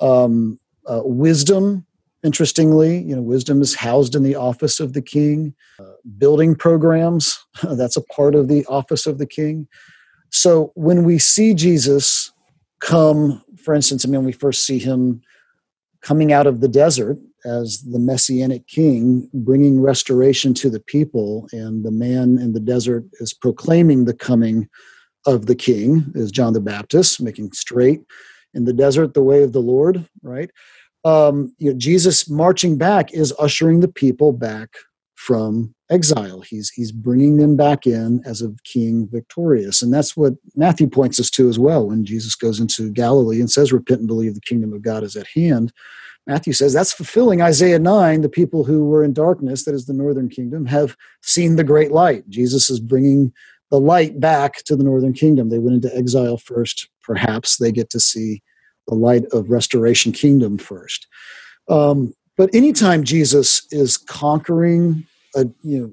Um, 0.00 0.58
uh, 0.86 1.02
wisdom, 1.04 1.84
interestingly, 2.22 2.98
you 2.98 3.14
know, 3.14 3.22
wisdom 3.22 3.60
is 3.60 3.74
housed 3.74 4.14
in 4.14 4.22
the 4.22 4.34
office 4.34 4.80
of 4.80 4.92
the 4.92 5.02
king. 5.02 5.54
Uh, 5.78 5.84
building 6.18 6.54
programs, 6.54 7.38
that's 7.62 7.96
a 7.96 8.02
part 8.02 8.34
of 8.34 8.48
the 8.48 8.64
office 8.66 9.06
of 9.06 9.18
the 9.18 9.26
king. 9.26 9.68
So 10.30 10.72
when 10.74 11.04
we 11.04 11.18
see 11.18 11.54
Jesus 11.54 12.32
come, 12.80 13.42
for 13.62 13.74
instance, 13.74 14.04
I 14.04 14.08
mean, 14.08 14.24
we 14.24 14.32
first 14.32 14.66
see 14.66 14.78
him 14.78 15.22
coming 16.02 16.32
out 16.32 16.46
of 16.46 16.60
the 16.60 16.68
desert 16.68 17.18
as 17.44 17.82
the 17.82 17.98
messianic 17.98 18.66
king, 18.66 19.28
bringing 19.32 19.80
restoration 19.80 20.52
to 20.54 20.68
the 20.68 20.80
people. 20.80 21.48
And 21.52 21.84
the 21.84 21.90
man 21.90 22.38
in 22.38 22.52
the 22.52 22.60
desert 22.60 23.04
is 23.14 23.32
proclaiming 23.32 24.04
the 24.04 24.14
coming 24.14 24.68
of 25.26 25.46
the 25.46 25.54
king, 25.54 26.12
is 26.14 26.30
John 26.30 26.52
the 26.52 26.60
Baptist, 26.60 27.20
making 27.20 27.52
straight 27.52 28.02
in 28.56 28.64
the 28.64 28.72
desert 28.72 29.14
the 29.14 29.22
way 29.22 29.42
of 29.42 29.52
the 29.52 29.60
Lord, 29.60 30.08
right? 30.22 30.50
Um, 31.04 31.54
you 31.58 31.70
know, 31.70 31.78
Jesus 31.78 32.28
marching 32.28 32.76
back 32.76 33.12
is 33.12 33.32
ushering 33.38 33.80
the 33.80 33.88
people 33.88 34.32
back 34.32 34.70
from 35.14 35.72
exile. 35.90 36.40
He's 36.40 36.70
he's 36.70 36.90
bringing 36.90 37.36
them 37.36 37.56
back 37.56 37.86
in 37.86 38.22
as 38.24 38.42
a 38.42 38.52
king 38.64 39.08
victorious, 39.10 39.82
and 39.82 39.94
that's 39.94 40.16
what 40.16 40.34
Matthew 40.56 40.88
points 40.88 41.20
us 41.20 41.30
to 41.32 41.48
as 41.48 41.58
well. 41.58 41.86
When 41.86 42.04
Jesus 42.04 42.34
goes 42.34 42.58
into 42.58 42.90
Galilee 42.90 43.40
and 43.40 43.50
says, 43.50 43.72
"Repent 43.72 44.00
and 44.00 44.08
believe, 44.08 44.34
the 44.34 44.40
kingdom 44.40 44.72
of 44.72 44.82
God 44.82 45.04
is 45.04 45.14
at 45.14 45.28
hand." 45.28 45.72
Matthew 46.26 46.52
says 46.54 46.72
that's 46.72 46.92
fulfilling 46.92 47.40
Isaiah 47.40 47.78
9. 47.78 48.22
The 48.22 48.28
people 48.28 48.64
who 48.64 48.86
were 48.86 49.04
in 49.04 49.12
darkness, 49.12 49.64
that 49.64 49.74
is 49.74 49.86
the 49.86 49.92
northern 49.92 50.28
kingdom, 50.28 50.66
have 50.66 50.96
seen 51.22 51.54
the 51.54 51.62
great 51.62 51.92
light. 51.92 52.28
Jesus 52.28 52.68
is 52.68 52.80
bringing 52.80 53.32
the 53.70 53.78
light 53.78 54.18
back 54.18 54.64
to 54.64 54.76
the 54.76 54.84
northern 54.84 55.12
kingdom. 55.12 55.50
They 55.50 55.58
went 55.58 55.84
into 55.84 55.96
exile 55.96 56.36
first. 56.36 56.88
Perhaps 57.02 57.58
they 57.58 57.70
get 57.70 57.90
to 57.90 58.00
see 58.00 58.42
the 58.88 58.94
light 58.94 59.24
of 59.32 59.50
restoration 59.50 60.12
kingdom 60.12 60.58
first. 60.58 61.06
Um, 61.68 62.14
but 62.36 62.54
anytime 62.54 63.04
Jesus 63.04 63.66
is 63.70 63.96
conquering 63.96 65.06
a, 65.34 65.46
you 65.62 65.80
know, 65.80 65.92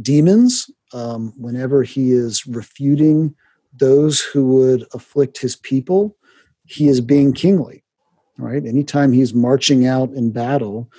demons, 0.00 0.70
um, 0.92 1.32
whenever 1.38 1.82
he 1.82 2.12
is 2.12 2.46
refuting 2.46 3.34
those 3.78 4.20
who 4.20 4.46
would 4.46 4.84
afflict 4.92 5.38
his 5.38 5.56
people, 5.56 6.16
he 6.66 6.88
is 6.88 7.00
being 7.00 7.32
kingly. 7.32 7.84
Right? 8.38 8.64
Anytime 8.66 9.12
he's 9.12 9.34
marching 9.34 9.86
out 9.86 10.10
in 10.10 10.32
battle 10.32 10.90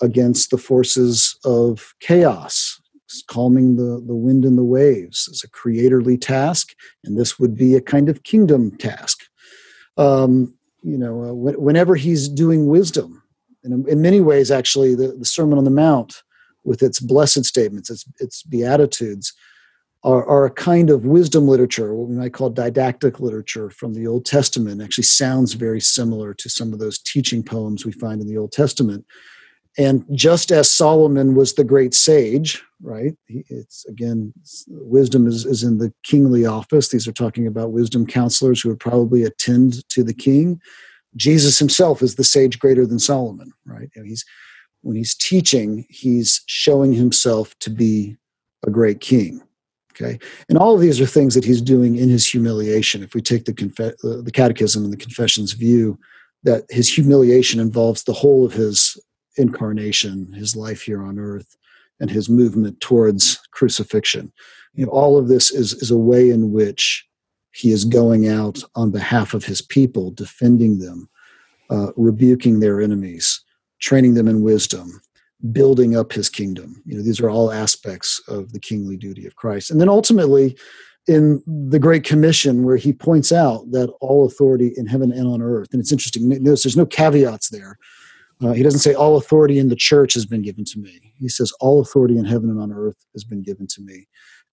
against 0.00 0.50
the 0.50 0.58
forces 0.58 1.36
of 1.44 1.94
chaos, 2.00 2.80
calming 3.28 3.76
the, 3.76 4.02
the 4.06 4.14
wind 4.14 4.44
and 4.44 4.56
the 4.56 4.64
waves 4.64 5.28
is 5.28 5.44
a 5.44 5.48
creatorly 5.48 6.20
task, 6.20 6.74
and 7.04 7.18
this 7.18 7.38
would 7.38 7.56
be 7.56 7.74
a 7.74 7.80
kind 7.80 8.08
of 8.08 8.22
kingdom 8.22 8.76
task. 8.78 9.24
Um, 9.96 10.54
you 10.82 10.98
know, 10.98 11.24
uh, 11.24 11.32
whenever 11.32 11.94
he's 11.94 12.28
doing 12.28 12.66
wisdom, 12.66 13.22
and 13.64 13.86
in 13.88 14.02
many 14.02 14.20
ways, 14.20 14.50
actually, 14.50 14.94
the, 14.94 15.08
the 15.18 15.24
Sermon 15.24 15.58
on 15.58 15.64
the 15.64 15.70
Mount, 15.70 16.22
with 16.64 16.82
its 16.82 17.00
blessed 17.00 17.44
statements, 17.44 17.90
its, 17.90 18.04
its 18.18 18.42
beatitudes, 18.42 19.32
are, 20.04 20.26
are 20.26 20.46
a 20.46 20.50
kind 20.50 20.90
of 20.90 21.04
wisdom 21.04 21.46
literature, 21.46 21.94
what 21.94 22.08
we 22.08 22.16
might 22.16 22.32
call 22.32 22.50
didactic 22.50 23.20
literature 23.20 23.70
from 23.70 23.94
the 23.94 24.06
Old 24.06 24.26
Testament. 24.26 24.82
Actually, 24.82 25.04
sounds 25.04 25.52
very 25.52 25.80
similar 25.80 26.34
to 26.34 26.50
some 26.50 26.72
of 26.72 26.80
those 26.80 26.98
teaching 26.98 27.42
poems 27.42 27.86
we 27.86 27.92
find 27.92 28.20
in 28.20 28.26
the 28.26 28.36
Old 28.36 28.52
Testament. 28.52 29.04
And 29.78 30.04
just 30.12 30.52
as 30.52 30.70
Solomon 30.70 31.34
was 31.34 31.54
the 31.54 31.64
great 31.64 31.94
sage, 31.94 32.62
right? 32.82 33.14
It's 33.28 33.84
again, 33.86 34.32
wisdom 34.68 35.26
is, 35.26 35.46
is 35.46 35.62
in 35.62 35.78
the 35.78 35.92
kingly 36.02 36.44
office. 36.44 36.88
These 36.88 37.08
are 37.08 37.12
talking 37.12 37.46
about 37.46 37.72
wisdom 37.72 38.06
counselors 38.06 38.60
who 38.60 38.68
would 38.68 38.80
probably 38.80 39.22
attend 39.22 39.88
to 39.90 40.02
the 40.02 40.14
king. 40.14 40.60
Jesus 41.16 41.58
himself 41.58 42.02
is 42.02 42.16
the 42.16 42.24
sage 42.24 42.58
greater 42.58 42.86
than 42.86 42.98
Solomon, 42.98 43.52
right? 43.64 43.90
And 43.94 44.06
he's 44.06 44.24
when 44.82 44.96
he's 44.96 45.14
teaching, 45.14 45.86
he's 45.88 46.42
showing 46.46 46.92
himself 46.92 47.56
to 47.60 47.70
be 47.70 48.16
a 48.66 48.70
great 48.70 49.00
king. 49.00 49.40
Okay, 49.94 50.18
and 50.48 50.56
all 50.56 50.74
of 50.74 50.80
these 50.80 51.00
are 51.00 51.06
things 51.06 51.34
that 51.34 51.44
he's 51.44 51.60
doing 51.60 51.96
in 51.96 52.08
his 52.08 52.26
humiliation. 52.26 53.02
If 53.02 53.14
we 53.14 53.20
take 53.20 53.44
the 53.44 53.52
conf- 53.52 53.78
uh, 53.78 54.22
the 54.22 54.32
Catechism 54.32 54.84
and 54.84 54.92
the 54.92 54.96
Confession's 54.96 55.52
view 55.52 55.98
that 56.44 56.64
his 56.70 56.92
humiliation 56.92 57.60
involves 57.60 58.02
the 58.02 58.14
whole 58.14 58.44
of 58.44 58.54
his 58.54 58.98
incarnation, 59.36 60.32
his 60.32 60.56
life 60.56 60.82
here 60.82 61.02
on 61.02 61.18
earth, 61.18 61.56
and 62.00 62.10
his 62.10 62.28
movement 62.28 62.80
towards 62.80 63.38
crucifixion. 63.52 64.32
You 64.74 64.86
know, 64.86 64.92
all 64.92 65.18
of 65.18 65.28
this 65.28 65.50
is 65.50 65.74
is 65.74 65.90
a 65.90 65.98
way 65.98 66.30
in 66.30 66.52
which 66.52 67.06
he 67.52 67.70
is 67.70 67.84
going 67.84 68.28
out 68.28 68.62
on 68.74 68.90
behalf 68.90 69.34
of 69.34 69.44
his 69.44 69.60
people, 69.60 70.10
defending 70.10 70.78
them, 70.78 71.08
uh, 71.70 71.92
rebuking 71.96 72.60
their 72.60 72.80
enemies, 72.80 73.42
training 73.80 74.14
them 74.14 74.26
in 74.26 74.42
wisdom, 74.42 75.00
building 75.52 75.96
up 75.96 76.12
his 76.12 76.30
kingdom. 76.30 76.82
You 76.86 76.96
know, 76.96 77.02
these 77.02 77.20
are 77.20 77.28
all 77.28 77.52
aspects 77.52 78.20
of 78.28 78.52
the 78.52 78.60
kingly 78.60 78.96
duty 78.96 79.26
of 79.26 79.36
Christ. 79.36 79.70
And 79.70 79.80
then 79.80 79.88
ultimately, 79.88 80.56
in 81.08 81.42
the 81.46 81.80
Great 81.80 82.04
Commission, 82.04 82.62
where 82.64 82.76
he 82.76 82.92
points 82.92 83.32
out 83.32 83.70
that 83.72 83.92
all 84.00 84.24
authority 84.24 84.72
in 84.76 84.86
heaven 84.86 85.12
and 85.12 85.26
on 85.26 85.42
earth, 85.42 85.68
and 85.72 85.80
it's 85.80 85.92
interesting, 85.92 86.28
notice 86.28 86.62
there's 86.62 86.76
no 86.76 86.86
caveats 86.86 87.48
there. 87.48 87.76
Uh, 88.42 88.52
he 88.52 88.62
doesn't 88.62 88.80
say 88.80 88.94
all 88.94 89.16
authority 89.16 89.58
in 89.58 89.68
the 89.68 89.76
church 89.76 90.14
has 90.14 90.26
been 90.26 90.42
given 90.42 90.64
to 90.64 90.78
me. 90.78 91.12
He 91.16 91.28
says 91.28 91.52
all 91.60 91.80
authority 91.80 92.18
in 92.18 92.24
heaven 92.24 92.50
and 92.50 92.60
on 92.60 92.72
earth 92.72 92.96
has 93.14 93.24
been 93.24 93.42
given 93.42 93.66
to 93.68 93.82
me. 93.82 94.08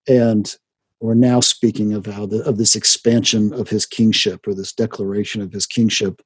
And 0.08 0.56
we're 1.00 1.16
now 1.16 1.40
speaking 1.40 1.94
of 1.94 2.06
how 2.06 2.26
the, 2.26 2.44
of 2.44 2.58
this 2.58 2.76
expansion 2.76 3.54
of 3.54 3.70
his 3.70 3.86
kingship 3.86 4.48
or 4.48 4.54
this 4.54 4.74
declaration 4.74 5.42
of 5.42 5.52
his 5.52 5.66
kingship 5.66 6.22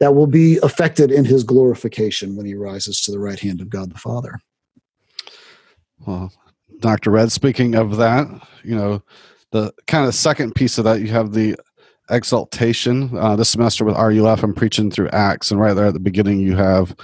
that 0.00 0.14
will 0.14 0.26
be 0.26 0.58
affected 0.58 1.10
in 1.10 1.24
his 1.24 1.44
glorification 1.44 2.36
when 2.36 2.46
he 2.46 2.54
rises 2.54 3.00
to 3.02 3.10
the 3.10 3.18
right 3.18 3.38
hand 3.38 3.60
of 3.60 3.68
God 3.68 3.92
the 3.92 3.98
Father. 3.98 4.40
Well, 6.06 6.32
Dr. 6.80 7.10
Redd, 7.10 7.32
speaking 7.32 7.74
of 7.74 7.96
that, 7.96 8.26
you 8.62 8.76
know, 8.76 9.02
the 9.52 9.72
kind 9.86 10.06
of 10.06 10.14
second 10.14 10.54
piece 10.54 10.78
of 10.78 10.84
that, 10.84 11.00
you 11.00 11.08
have 11.08 11.32
the 11.32 11.56
exaltation. 12.10 13.16
Uh, 13.16 13.36
this 13.36 13.48
semester 13.48 13.84
with 13.84 13.96
RUF, 13.96 14.42
I'm 14.42 14.54
preaching 14.54 14.90
through 14.90 15.08
Acts, 15.10 15.50
and 15.50 15.60
right 15.60 15.74
there 15.74 15.86
at 15.86 15.94
the 15.94 16.00
beginning, 16.00 16.40
you 16.40 16.56
have 16.56 16.94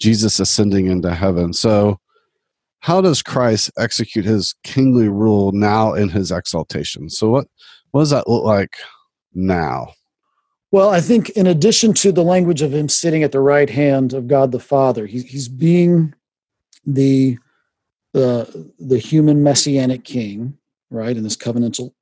Jesus 0.00 0.40
ascending 0.40 0.86
into 0.86 1.14
heaven. 1.14 1.52
So, 1.52 1.98
how 2.80 3.00
does 3.00 3.22
Christ 3.22 3.70
execute 3.78 4.24
his 4.24 4.54
kingly 4.64 5.08
rule 5.08 5.52
now 5.52 5.94
in 5.94 6.08
his 6.08 6.30
exaltation? 6.30 7.10
So, 7.10 7.30
what, 7.30 7.46
what 7.90 8.02
does 8.02 8.10
that 8.10 8.28
look 8.28 8.44
like 8.44 8.76
now? 9.34 9.92
Well, 10.72 10.90
I 10.90 11.00
think 11.00 11.30
in 11.30 11.48
addition 11.48 11.94
to 11.94 12.12
the 12.12 12.22
language 12.22 12.62
of 12.62 12.72
him 12.72 12.88
sitting 12.88 13.24
at 13.24 13.32
the 13.32 13.40
right 13.40 13.68
hand 13.68 14.12
of 14.12 14.28
God 14.28 14.52
the 14.52 14.60
Father, 14.60 15.06
he, 15.06 15.22
he's 15.22 15.48
being 15.48 16.14
the 16.86 17.38
the 18.12 18.72
the 18.78 18.98
human 18.98 19.42
messianic 19.42 20.04
king, 20.04 20.56
right, 20.90 21.16
in 21.16 21.22
this 21.22 21.36
covenantal 21.36 21.92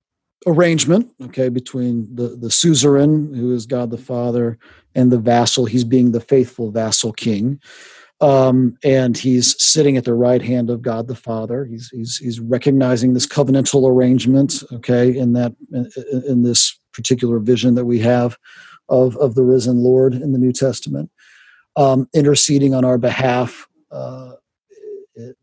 arrangement, 0.46 1.12
okay, 1.22 1.48
between 1.48 2.14
the 2.14 2.36
the 2.36 2.50
suzerain, 2.50 3.34
who 3.34 3.54
is 3.54 3.66
God 3.66 3.90
the 3.90 3.98
Father, 3.98 4.58
and 4.94 5.10
the 5.10 5.18
vassal. 5.18 5.66
He's 5.66 5.84
being 5.84 6.12
the 6.12 6.20
faithful 6.20 6.70
vassal 6.70 7.12
king, 7.12 7.60
um, 8.20 8.76
and 8.84 9.16
he's 9.16 9.60
sitting 9.62 9.96
at 9.96 10.04
the 10.04 10.14
right 10.14 10.42
hand 10.42 10.70
of 10.70 10.82
God 10.82 11.08
the 11.08 11.14
Father. 11.14 11.64
He's 11.64 11.88
he's 11.90 12.16
he's 12.16 12.40
recognizing 12.40 13.14
this 13.14 13.26
covenantal 13.26 13.88
arrangement, 13.88 14.62
okay, 14.72 15.16
in 15.16 15.32
that 15.34 15.54
in, 15.72 15.90
in 16.26 16.42
this 16.42 16.78
particular 16.92 17.38
vision 17.38 17.74
that 17.76 17.84
we 17.84 17.98
have 18.00 18.36
of, 18.88 19.16
of 19.18 19.34
the 19.34 19.44
risen 19.44 19.78
Lord 19.78 20.14
in 20.14 20.32
the 20.32 20.38
New 20.38 20.52
Testament, 20.52 21.10
um, 21.76 22.08
interceding 22.14 22.74
on 22.74 22.84
our 22.84 22.98
behalf, 22.98 23.68
uh, 23.90 24.32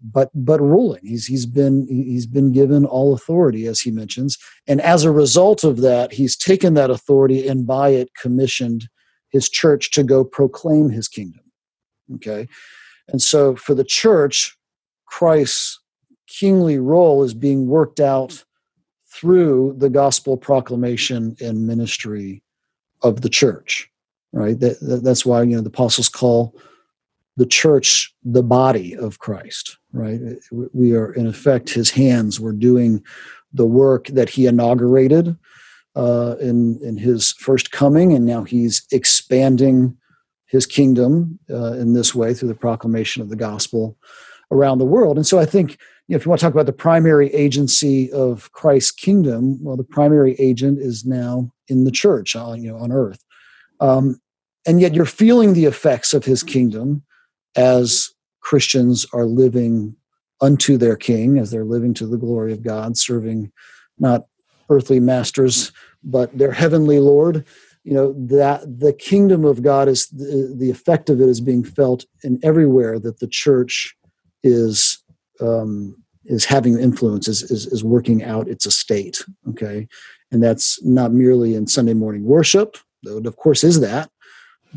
but 0.01 0.29
but 0.33 0.61
ruling. 0.61 1.01
He's 1.03 1.25
he's 1.25 1.45
been 1.45 1.88
he's 1.88 2.25
been 2.25 2.51
given 2.51 2.85
all 2.85 3.13
authority, 3.13 3.67
as 3.67 3.81
he 3.81 3.91
mentions, 3.91 4.38
and 4.67 4.81
as 4.81 5.03
a 5.03 5.11
result 5.11 5.63
of 5.63 5.81
that, 5.81 6.13
he's 6.13 6.35
taken 6.35 6.73
that 6.75 6.89
authority 6.89 7.47
and 7.47 7.65
by 7.67 7.89
it 7.89 8.09
commissioned 8.19 8.88
his 9.29 9.49
church 9.49 9.91
to 9.91 10.03
go 10.03 10.23
proclaim 10.23 10.89
his 10.89 11.07
kingdom. 11.07 11.43
Okay, 12.15 12.47
and 13.07 13.21
so 13.21 13.55
for 13.55 13.73
the 13.73 13.83
church, 13.83 14.57
Christ's 15.07 15.79
kingly 16.27 16.79
role 16.79 17.23
is 17.23 17.33
being 17.33 17.67
worked 17.67 17.99
out 17.99 18.43
through 19.07 19.75
the 19.77 19.89
gospel 19.89 20.35
proclamation 20.35 21.35
and 21.39 21.67
ministry 21.67 22.43
of 23.03 23.21
the 23.21 23.29
church 23.29 23.89
right 24.33 24.59
that, 24.59 24.79
that, 24.81 25.03
that's 25.03 25.25
why 25.25 25.43
you 25.43 25.55
know 25.55 25.61
the 25.61 25.69
apostles 25.69 26.09
call 26.09 26.53
the 27.38 27.45
church 27.45 28.13
the 28.24 28.43
body 28.43 28.95
of 28.95 29.19
christ 29.19 29.78
right? 29.95 30.19
We 30.52 30.93
are 30.93 31.13
in 31.13 31.26
effect 31.26 31.69
his 31.69 31.89
hands. 31.89 32.39
We're 32.39 32.52
doing 32.52 33.04
the 33.54 33.65
work 33.65 34.08
that 34.08 34.30
he 34.30 34.45
inaugurated 34.45 35.36
uh, 35.95 36.36
in 36.41 36.80
in 36.84 36.98
his 36.98 37.32
first 37.39 37.71
coming 37.71 38.13
and 38.13 38.26
now 38.26 38.43
he's 38.43 38.86
expanding 38.91 39.98
his 40.48 40.65
kingdom 40.65 41.39
uh, 41.50 41.74
in 41.74 41.93
this 41.93 42.13
way 42.13 42.34
through 42.34 42.50
the 42.50 42.56
proclamation 42.56 43.21
of 43.21 43.30
the 43.30 43.36
gospel 43.36 43.98
around 44.52 44.78
the 44.78 44.86
world. 44.86 45.17
And 45.17 45.26
so 45.26 45.39
i 45.39 45.45
think 45.45 45.80
you 46.08 46.13
know, 46.13 46.17
if 46.17 46.26
you 46.26 46.30
want 46.30 46.39
to 46.39 46.45
talk 46.45 46.54
about 46.54 46.67
the 46.67 46.74
primary 46.74 47.34
agency 47.34 48.12
of 48.12 48.52
Christ's 48.52 48.91
kingdom, 48.91 49.58
well, 49.63 49.76
the 49.76 49.84
primary 49.84 50.36
agent 50.36 50.78
is 50.78 51.04
now 51.04 51.52
in 51.67 51.84
the 51.84 51.89
church, 51.91 52.36
on 52.36 52.62
you 52.62 52.71
know, 52.71 52.78
on 52.78 52.91
earth, 52.91 53.24
um, 53.80 54.21
and 54.67 54.80
yet 54.80 54.93
you're 54.93 55.06
feeling 55.06 55.54
the 55.54 55.65
effects 55.65 56.13
of 56.13 56.24
His 56.24 56.43
kingdom 56.43 57.02
as 57.56 58.12
Christians 58.41 59.06
are 59.13 59.26
living 59.26 59.96
unto 60.41 60.78
their 60.78 60.96
King, 60.96 61.38
as 61.38 61.52
they're 61.52 61.65
living 61.65 61.94
to 61.96 62.08
the 62.08 62.18
glory 62.18 62.54
of 62.54 62.63
God, 62.63 62.98
serving 62.98 63.52
not 63.98 64.26
earthly 64.70 65.00
masters 65.00 65.72
but 66.04 66.38
their 66.38 66.52
heavenly 66.52 67.00
Lord. 67.00 67.46
You 67.84 67.94
know 67.94 68.13
that 68.28 68.80
the 68.80 68.94
kingdom 68.94 69.46
of 69.46 69.62
God 69.62 69.88
is 69.88 70.08
the, 70.08 70.54
the 70.56 70.72
effect 70.72 71.10
of 71.10 71.22
it 71.22 71.30
is 71.30 71.39
being 71.39 71.63
felt 71.63 72.06
in 72.24 72.39
everywhere 72.44 73.00
that 73.00 73.20
the 73.20 73.28
church 73.28 73.96
is 74.44 75.04
um, 75.39 75.96
is 76.26 76.46
having 76.46 76.80
influence 76.80 77.28
is, 77.28 77.44
is, 77.44 77.68
is 77.68 77.84
working 77.84 78.24
out 78.24 78.48
its 78.48 78.65
estate 78.65 79.24
okay 79.50 79.88
and 80.32 80.41
that's 80.44 80.84
not 80.84 81.12
merely 81.12 81.56
in 81.56 81.68
sunday 81.68 81.94
morning 81.94 82.24
worship 82.24 82.78
though 83.04 83.18
it 83.18 83.28
of 83.28 83.38
course 83.38 83.63
is 83.63 83.80
that 83.80 84.10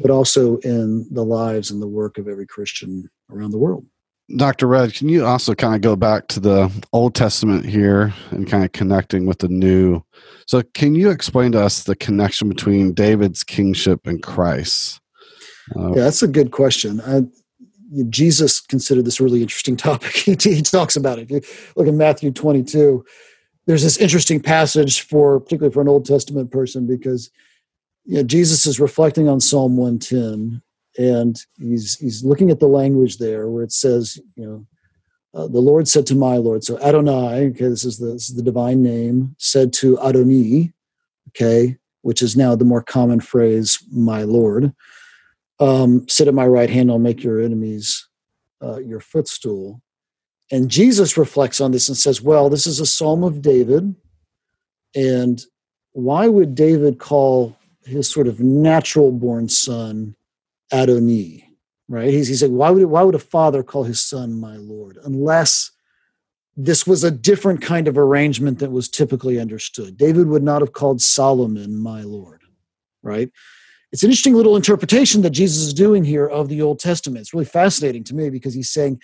but 0.01 0.11
also 0.11 0.59
in 0.59 1.07
the 1.11 1.25
lives 1.25 1.71
and 1.71 1.81
the 1.83 1.89
work 1.89 2.19
of 2.19 2.29
every 2.29 2.47
christian 2.47 3.09
around 3.31 3.51
the 3.51 3.59
world. 3.59 3.85
Dr 4.37 4.67
Redd, 4.67 4.93
can 4.93 5.09
you 5.09 5.25
also 5.25 5.55
kind 5.55 5.75
of 5.75 5.81
go 5.81 5.97
back 5.97 6.29
to 6.29 6.41
the 6.41 6.71
old 6.93 7.15
testament 7.15 7.65
here 7.65 8.13
and 8.31 8.47
kind 8.47 8.63
of 8.63 8.73
connecting 8.73 9.25
with 9.25 9.39
the 9.39 9.49
new? 9.49 10.03
So 10.47 10.63
can 10.75 10.95
you 10.95 11.09
explain 11.11 11.53
to 11.53 11.63
us 11.63 11.85
the 11.85 11.97
connection 11.97 12.49
between 12.49 12.93
david's 12.93 13.43
kingship 13.43 14.07
and 14.07 14.23
christ 14.23 15.01
uh, 15.77 15.89
yeah 15.89 16.03
that's 16.05 16.23
a 16.23 16.29
good 16.29 16.51
question. 16.51 17.01
I, 17.01 17.23
Jesus 18.09 18.61
considered 18.61 19.05
this 19.05 19.21
a 19.21 19.25
really 19.25 19.43
interesting 19.43 19.77
topic. 19.89 20.15
he, 20.15 20.37
he 20.41 20.63
talks 20.63 20.97
about 20.97 21.19
it. 21.19 21.31
If 21.31 21.31
you 21.31 21.73
look 21.77 21.89
at 21.89 21.95
Matthew 21.95 22.31
22, 22.31 23.05
there's 23.67 23.83
this 23.83 23.99
interesting 23.99 24.41
passage 24.41 25.03
for, 25.03 25.41
particularly 25.41 25.73
for 25.73 25.83
an 25.83 25.89
Old 25.89 26.07
Testament 26.07 26.51
person, 26.51 26.87
because 26.87 27.31
you 28.09 28.17
know, 28.17 28.23
Jesus 28.25 28.67
is 28.67 28.81
reflecting 28.81 29.29
on 29.29 29.41
Psalm 29.41 29.77
110, 29.77 30.63
and 30.99 31.41
he's 31.59 31.97
he's 31.99 32.25
looking 32.25 32.51
at 32.51 32.59
the 32.59 32.67
language 32.67 33.19
there 33.19 33.49
where 33.49 33.63
it 33.63 33.73
says, 33.73 34.19
you 34.35 34.45
know, 34.47 34.67
uh, 35.35 35.47
the 35.47 35.61
Lord 35.61 35.87
said 35.87 36.07
to 36.07 36.15
my 36.17 36.37
Lord. 36.37 36.65
So 36.65 36.79
Adonai, 36.81 37.51
okay, 37.51 37.69
this 37.69 37.85
is 37.85 37.99
the 37.99 38.15
this 38.15 38.31
is 38.31 38.37
the 38.37 38.43
divine 38.43 38.83
name, 38.83 39.37
said 39.39 39.73
to 39.75 39.97
Adoni, 39.99 40.73
okay, 41.29 41.77
which 42.03 42.23
is 42.23 42.37
now 42.37 42.57
the 42.57 42.65
more 42.65 42.83
common 42.83 43.21
phrase, 43.21 43.79
my 43.93 44.23
Lord 44.23 44.75
um, 45.61 46.09
sit 46.09 46.29
at 46.29 46.35
my 46.35 46.47
right 46.47 46.71
hand, 46.71 46.91
I'll 46.91 46.99
make 46.99 47.23
your 47.23 47.41
enemies 47.41 48.07
uh, 48.63 48.79
your 48.79 49.01
footstool. 49.01 49.81
And 50.51 50.71
Jesus 50.71 51.19
reflects 51.19 51.61
on 51.61 51.73
this 51.73 51.89
and 51.89 51.97
says, 51.97 52.23
well, 52.23 52.49
this 52.49 52.67
is 52.67 52.81
a 52.81 52.87
psalm 52.87 53.23
of 53.23 53.43
David. 53.43 53.95
And 54.95 55.43
why 55.93 56.29
would 56.29 56.55
David 56.55 56.99
call 56.99 57.57
his 57.89 58.11
sort 58.11 58.29
of 58.29 58.41
natural 58.41 59.13
born 59.13 59.49
son 59.49 60.15
Adoni? 60.73 61.45
Right? 61.89 62.11
He's, 62.11 62.29
he 62.29 62.35
said, 62.35 62.51
why 62.51 62.71
would, 62.71 62.85
why 62.85 63.03
would 63.03 63.15
a 63.15 63.19
father 63.19 63.63
call 63.63 63.85
his 63.85 64.01
son 64.01 64.39
my 64.39 64.57
Lord? 64.57 64.99
Unless 65.05 65.71
this 66.57 66.87
was 66.87 67.05
a 67.05 67.11
different 67.11 67.63
kind 67.63 67.89
of 67.89 67.97
arrangement 67.97 68.59
that 68.59 68.71
was 68.71 68.89
typically 68.89 69.41
understood. 69.41 69.97
David 69.97 70.27
would 70.27 70.43
not 70.43 70.61
have 70.61 70.73
called 70.73 71.01
Solomon 71.01 71.79
my 71.79 72.03
Lord, 72.03 72.43
right? 73.03 73.31
it's 73.93 74.03
an 74.03 74.11
interesting 74.11 74.35
little 74.35 74.57
interpretation 74.57 75.23
that 75.23 75.31
Jesus 75.31 75.63
is 75.63 75.75
doing 75.75 76.05
here 76.05 76.27
of 76.27 76.49
the 76.49 76.61
Old 76.61 76.79
Testament. 76.79 77.23
It's 77.23 77.33
really 77.33 77.47
fascinating 77.47 78.05
to 78.05 78.15
me 78.15 78.29
because 78.29 78.55
he's 78.55 78.71
saying, 78.71 79.01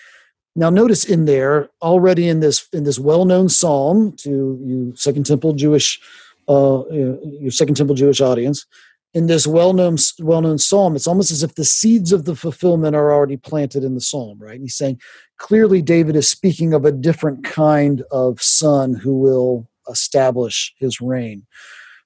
now 0.57 0.70
notice 0.70 1.05
in 1.05 1.25
there 1.25 1.70
already 1.83 2.29
in 2.29 2.40
this 2.40 2.68
in 2.73 2.85
this 2.85 2.99
well-known 2.99 3.49
psalm 3.49 4.12
to 4.18 4.61
you 4.62 4.92
Second 4.94 5.27
Temple 5.27 5.55
Jewish 5.55 6.01
uh, 6.48 6.85
your 6.90 7.50
Second 7.50 7.76
Temple 7.76 7.94
Jewish 7.94 8.20
audience, 8.20 8.66
in 9.14 9.28
this 9.28 9.46
well-known 9.46 9.96
well-known 10.20 10.59
psalm, 10.59 10.96
it's 10.96 11.07
almost 11.07 11.30
as 11.30 11.42
if 11.42 11.54
the 11.54 11.64
seeds 11.64 12.12
of 12.12 12.24
the 12.24 12.35
fulfillment 12.35 12.96
are 12.96 13.12
already 13.12 13.37
planted 13.37 13.85
in 13.85 13.94
the 13.94 14.00
psalm, 14.00 14.38
right? 14.40 14.54
And 14.54 14.62
he's 14.62 14.76
saying 14.76 15.00
clearly 15.38 15.80
David 15.83 16.16
is 16.16 16.28
speaking 16.28 16.74
of 16.74 16.85
a 16.85 16.92
different 16.92 17.44
kind 17.44 18.02
of 18.11 18.42
son 18.42 18.94
who 18.94 19.16
will 19.16 19.68
establish 19.88 20.74
his 20.78 21.00
reign. 21.00 21.46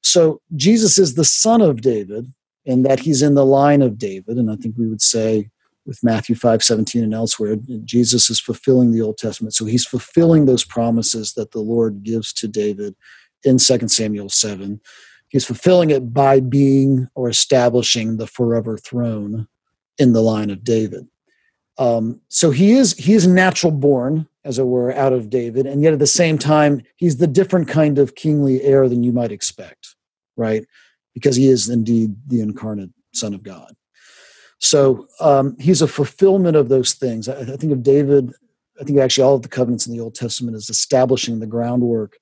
So 0.03 0.41
Jesus 0.55 0.99
is 0.99 1.15
the 1.15 1.25
son 1.25 1.63
of 1.63 1.81
David, 1.81 2.33
and 2.67 2.85
that 2.85 3.01
he's 3.01 3.23
in 3.23 3.35
the 3.35 3.47
line 3.47 3.81
of 3.81 3.99
David. 3.99 4.37
And 4.37 4.51
I 4.51 4.57
think 4.57 4.77
we 4.77 4.87
would 4.87 5.03
say 5.03 5.51
with 5.87 6.05
Matthew 6.05 6.35
5 6.35 6.63
17 6.63 7.03
and 7.03 7.15
elsewhere, 7.15 7.57
Jesus 7.85 8.29
is 8.29 8.39
fulfilling 8.39 8.93
the 8.93 9.01
Old 9.01 9.17
Testament. 9.17 9.55
So 9.55 9.65
he's 9.65 9.87
fulfilling 9.87 10.45
those 10.45 10.65
promises 10.65 11.33
that 11.33 11.53
the 11.53 11.61
Lord 11.61 12.03
gives 12.03 12.33
to 12.35 12.47
David 12.47 12.95
in 13.45 13.59
2 13.59 13.89
Samuel 13.89 14.29
7. 14.29 14.81
He's 15.29 15.45
fulfilling 15.45 15.91
it 15.91 16.13
by 16.13 16.41
being 16.41 17.09
or 17.15 17.29
establishing 17.29 18.17
the 18.17 18.27
forever 18.27 18.79
throne 18.79 19.47
in 19.99 20.13
the 20.13 20.23
line 20.23 20.51
of 20.51 20.65
David. 20.65 21.07
Um, 21.77 22.21
so 22.29 22.51
he 22.51 22.73
is 22.73 22.95
he 22.95 23.15
is 23.15 23.27
natural 23.27 23.71
born, 23.71 24.27
as 24.45 24.59
it 24.59 24.67
were, 24.67 24.93
out 24.93 25.13
of 25.13 25.31
David, 25.31 25.67
and 25.67 25.81
yet 25.83 25.93
at 25.93 26.01
the 26.01 26.09
same 26.09 26.37
time, 26.37 26.83
he's 26.97 27.19
the 27.19 27.27
different 27.27 27.69
kind 27.69 27.99
of 27.99 28.17
kingly 28.17 28.63
heir 28.63 28.89
than 28.89 29.05
you 29.05 29.13
might 29.13 29.31
expect, 29.31 29.95
right? 30.37 30.67
Because 31.15 31.37
he 31.37 31.47
is 31.47 31.69
indeed 31.69 32.17
the 32.27 32.41
incarnate 32.41 32.91
Son 33.15 33.33
of 33.33 33.45
God. 33.45 33.75
So 34.59 35.07
um, 35.21 35.57
he's 35.61 35.83
a 35.83 35.89
fulfillment 35.89 36.57
of 36.57 36.69
those 36.69 36.95
things. 36.95 37.29
I, 37.29 37.41
I, 37.41 37.57
think 37.57 37.73
of 37.73 37.85
David, 37.85 38.33
I 38.81 38.85
think 38.85 38.99
actually 38.99 39.25
all 39.25 39.35
of 39.35 39.43
the 39.43 39.49
covenants 39.49 39.87
in 39.87 39.93
the 39.93 40.01
Old 40.01 40.17
Testament 40.17 40.57
is 40.57 40.69
establishing 40.69 41.39
the 41.39 41.47
groundwork 41.47 42.17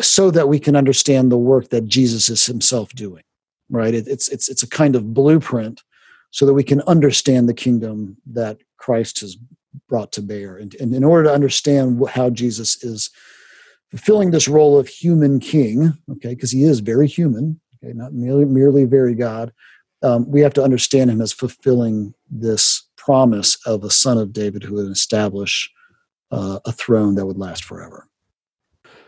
so 0.00 0.30
that 0.30 0.48
we 0.48 0.58
can 0.58 0.76
understand 0.76 1.30
the 1.30 1.38
work 1.38 1.70
that 1.70 1.86
Jesus 1.86 2.28
is 2.28 2.46
himself 2.46 2.92
doing, 2.94 3.24
right? 3.68 3.94
It, 3.94 4.06
it's, 4.06 4.28
it's, 4.28 4.48
it's 4.48 4.62
a 4.62 4.68
kind 4.68 4.94
of 4.94 5.12
blueprint 5.12 5.82
so 6.30 6.46
that 6.46 6.54
we 6.54 6.64
can 6.64 6.80
understand 6.82 7.48
the 7.48 7.54
kingdom 7.54 8.16
that 8.26 8.58
Christ 8.78 9.20
has 9.20 9.36
brought 9.88 10.12
to 10.12 10.22
bear. 10.22 10.56
And, 10.56 10.74
and 10.76 10.94
in 10.94 11.04
order 11.04 11.24
to 11.24 11.34
understand 11.34 12.02
how 12.08 12.30
Jesus 12.30 12.82
is 12.82 13.10
fulfilling 13.90 14.30
this 14.30 14.48
role 14.48 14.78
of 14.78 14.88
human 14.88 15.40
king, 15.40 15.92
okay, 16.10 16.30
because 16.30 16.50
he 16.50 16.64
is 16.64 16.80
very 16.80 17.06
human, 17.06 17.60
okay, 17.82 17.92
not 17.92 18.12
merely, 18.12 18.44
merely 18.44 18.84
very 18.84 19.14
God, 19.14 19.52
um, 20.02 20.28
we 20.30 20.40
have 20.40 20.54
to 20.54 20.62
understand 20.62 21.10
him 21.10 21.20
as 21.20 21.32
fulfilling 21.32 22.14
this 22.30 22.88
promise 22.96 23.58
of 23.66 23.84
a 23.84 23.90
son 23.90 24.18
of 24.18 24.32
David 24.32 24.62
who 24.62 24.74
would 24.74 24.90
establish 24.90 25.70
uh, 26.30 26.60
a 26.64 26.72
throne 26.72 27.14
that 27.16 27.26
would 27.26 27.38
last 27.38 27.64
forever. 27.64 28.08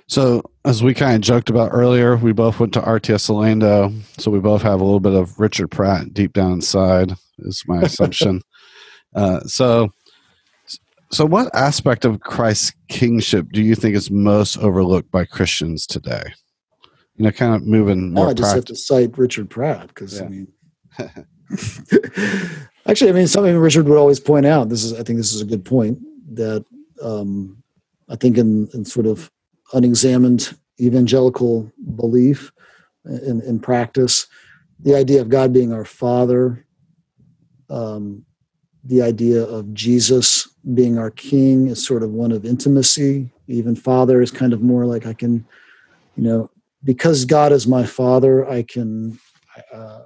So, 0.06 0.42
as 0.64 0.82
we 0.82 0.92
kind 0.94 1.14
of 1.14 1.20
joked 1.22 1.48
about 1.48 1.70
earlier, 1.72 2.16
we 2.16 2.32
both 2.32 2.60
went 2.60 2.74
to 2.74 2.80
RTS 2.80 3.30
Orlando, 3.30 3.92
so 4.18 4.30
we 4.30 4.38
both 4.38 4.62
have 4.62 4.80
a 4.80 4.84
little 4.84 5.00
bit 5.00 5.14
of 5.14 5.38
Richard 5.38 5.70
Pratt 5.70 6.12
deep 6.12 6.34
down 6.34 6.52
inside, 6.52 7.12
is 7.38 7.62
my 7.66 7.80
assumption. 7.82 8.42
uh, 9.14 9.40
so, 9.40 9.90
so 11.10 11.24
what 11.24 11.54
aspect 11.54 12.04
of 12.04 12.20
Christ's 12.20 12.72
kingship 12.88 13.46
do 13.52 13.62
you 13.62 13.74
think 13.74 13.96
is 13.96 14.10
most 14.10 14.58
overlooked 14.58 15.10
by 15.10 15.24
Christians 15.24 15.86
today? 15.86 16.24
You 17.16 17.24
know, 17.24 17.32
kind 17.32 17.54
of 17.54 17.66
moving 17.66 18.12
more. 18.12 18.26
Oh, 18.26 18.30
I 18.30 18.34
just 18.34 18.52
practice. 18.52 18.54
have 18.54 18.64
to 18.64 18.76
cite 18.76 19.18
Richard 19.18 19.48
Pratt 19.48 19.88
because 19.88 20.18
yeah. 20.18 20.26
I 20.26 20.28
mean, 20.28 20.48
Actually, 22.86 23.10
I 23.10 23.14
mean, 23.14 23.26
something 23.26 23.56
Richard 23.56 23.88
would 23.88 23.98
always 23.98 24.20
point 24.20 24.46
out. 24.46 24.68
This 24.68 24.84
is, 24.84 24.92
I 24.92 25.02
think, 25.02 25.18
this 25.18 25.32
is 25.32 25.40
a 25.40 25.46
good 25.46 25.64
point 25.64 25.98
that 26.34 26.64
um, 27.02 27.62
I 28.08 28.16
think 28.16 28.36
in, 28.36 28.68
in, 28.74 28.84
sort 28.84 29.06
of 29.06 29.30
unexamined 29.74 30.56
evangelical 30.80 31.70
belief 31.96 32.52
in, 33.04 33.40
in, 33.42 33.60
practice, 33.60 34.26
the 34.80 34.94
idea 34.94 35.20
of 35.20 35.28
God 35.28 35.52
being 35.52 35.72
our 35.72 35.84
Father, 35.84 36.64
um, 37.70 38.24
the 38.84 39.02
idea 39.02 39.42
of 39.42 39.72
Jesus 39.74 40.48
being 40.74 40.98
our 40.98 41.10
King 41.10 41.68
is 41.68 41.86
sort 41.86 42.02
of 42.02 42.10
one 42.10 42.32
of 42.32 42.44
intimacy. 42.44 43.30
Even 43.46 43.76
Father 43.76 44.22
is 44.22 44.30
kind 44.30 44.52
of 44.52 44.62
more 44.62 44.86
like 44.86 45.06
I 45.06 45.12
can, 45.12 45.44
you 46.16 46.22
know, 46.22 46.50
because 46.82 47.24
God 47.24 47.52
is 47.52 47.66
my 47.66 47.84
Father, 47.84 48.48
I 48.48 48.62
can. 48.62 49.18
Uh, 49.72 50.04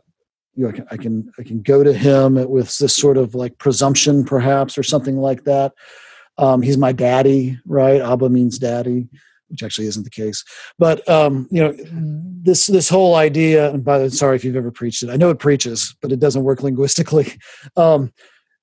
you 0.54 0.64
know, 0.64 0.70
I 0.70 0.72
can, 0.72 0.86
I 0.90 0.96
can 0.96 1.32
I 1.38 1.42
can 1.44 1.62
go 1.62 1.84
to 1.84 1.92
him 1.92 2.34
with 2.50 2.76
this 2.78 2.96
sort 2.96 3.16
of 3.16 3.36
like 3.36 3.58
presumption, 3.58 4.24
perhaps, 4.24 4.76
or 4.76 4.82
something 4.82 5.16
like 5.16 5.44
that. 5.44 5.72
Um, 6.36 6.62
he's 6.62 6.76
my 6.76 6.90
daddy, 6.90 7.60
right? 7.64 8.00
Abba 8.00 8.28
means 8.28 8.58
daddy, 8.58 9.08
which 9.48 9.62
actually 9.62 9.86
isn't 9.86 10.04
the 10.04 10.10
case. 10.10 10.44
But 10.78 11.08
um, 11.08 11.48
you 11.50 11.62
know, 11.62 11.74
this 12.42 12.66
this 12.66 12.88
whole 12.88 13.14
idea. 13.14 13.70
And 13.70 13.84
by 13.84 13.98
the 13.98 14.10
sorry 14.10 14.36
if 14.36 14.44
you've 14.44 14.56
ever 14.56 14.70
preached 14.70 15.02
it, 15.02 15.10
I 15.10 15.16
know 15.16 15.30
it 15.30 15.38
preaches, 15.38 15.94
but 16.00 16.12
it 16.12 16.20
doesn't 16.20 16.44
work 16.44 16.62
linguistically. 16.68 17.32
Um, 17.76 18.12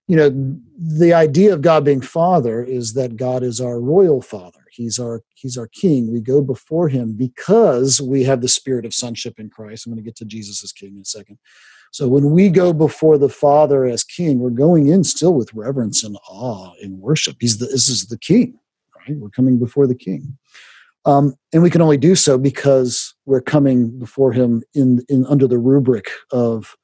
you 0.08 0.16
know, 0.16 0.30
the 0.78 1.14
idea 1.14 1.52
of 1.54 1.62
God 1.62 1.84
being 1.84 2.02
Father 2.02 2.64
is 2.64 2.94
that 2.94 3.16
God 3.16 3.42
is 3.42 3.60
our 3.60 3.80
royal 3.80 4.22
Father. 4.22 4.60
He's 4.72 5.00
our 5.00 5.22
He's 5.34 5.58
our 5.58 5.68
King. 5.68 6.12
We 6.12 6.20
go 6.20 6.42
before 6.42 6.90
Him 6.90 7.14
because 7.14 8.00
we 8.00 8.24
have 8.24 8.42
the 8.42 8.48
spirit 8.48 8.86
of 8.86 8.94
sonship 8.94 9.40
in 9.40 9.50
Christ. 9.50 9.86
I'm 9.86 9.94
going 9.94 10.04
to 10.04 10.08
get 10.08 10.16
to 10.18 10.26
Jesus 10.26 10.64
as 10.64 10.72
King 10.72 10.96
in 10.96 11.02
a 11.02 11.06
second. 11.06 11.38
So 11.92 12.10
when 12.10 12.32
we 12.32 12.50
go 12.50 12.74
before 12.74 13.18
the 13.18 13.30
Father 13.30 13.86
as 13.86 14.04
King, 14.04 14.40
we're 14.40 14.50
going 14.50 14.90
in 14.90 15.06
still 15.06 15.34
with 15.34 15.54
reverence 15.54 16.04
and 16.04 16.18
awe 16.30 16.74
and 16.82 17.00
worship. 17.00 17.38
He's 17.40 17.58
the, 17.58 17.68
this 17.68 17.88
is 17.88 18.08
the 18.08 18.18
King, 18.18 18.60
right? 18.98 19.16
We're 19.18 19.30
coming 19.30 19.58
before 19.58 19.88
the 19.88 19.96
King. 19.96 20.38
Um, 21.06 21.36
and 21.54 21.62
we 21.62 21.70
can 21.70 21.82
only 21.82 21.98
do 21.98 22.16
so 22.16 22.38
because 22.38 23.14
we're 23.26 23.42
coming 23.42 23.98
before 24.00 24.32
him 24.32 24.64
in, 24.74 25.06
in 25.08 25.26
under 25.28 25.48
the 25.48 25.60
rubric 25.60 26.10
of 26.32 26.76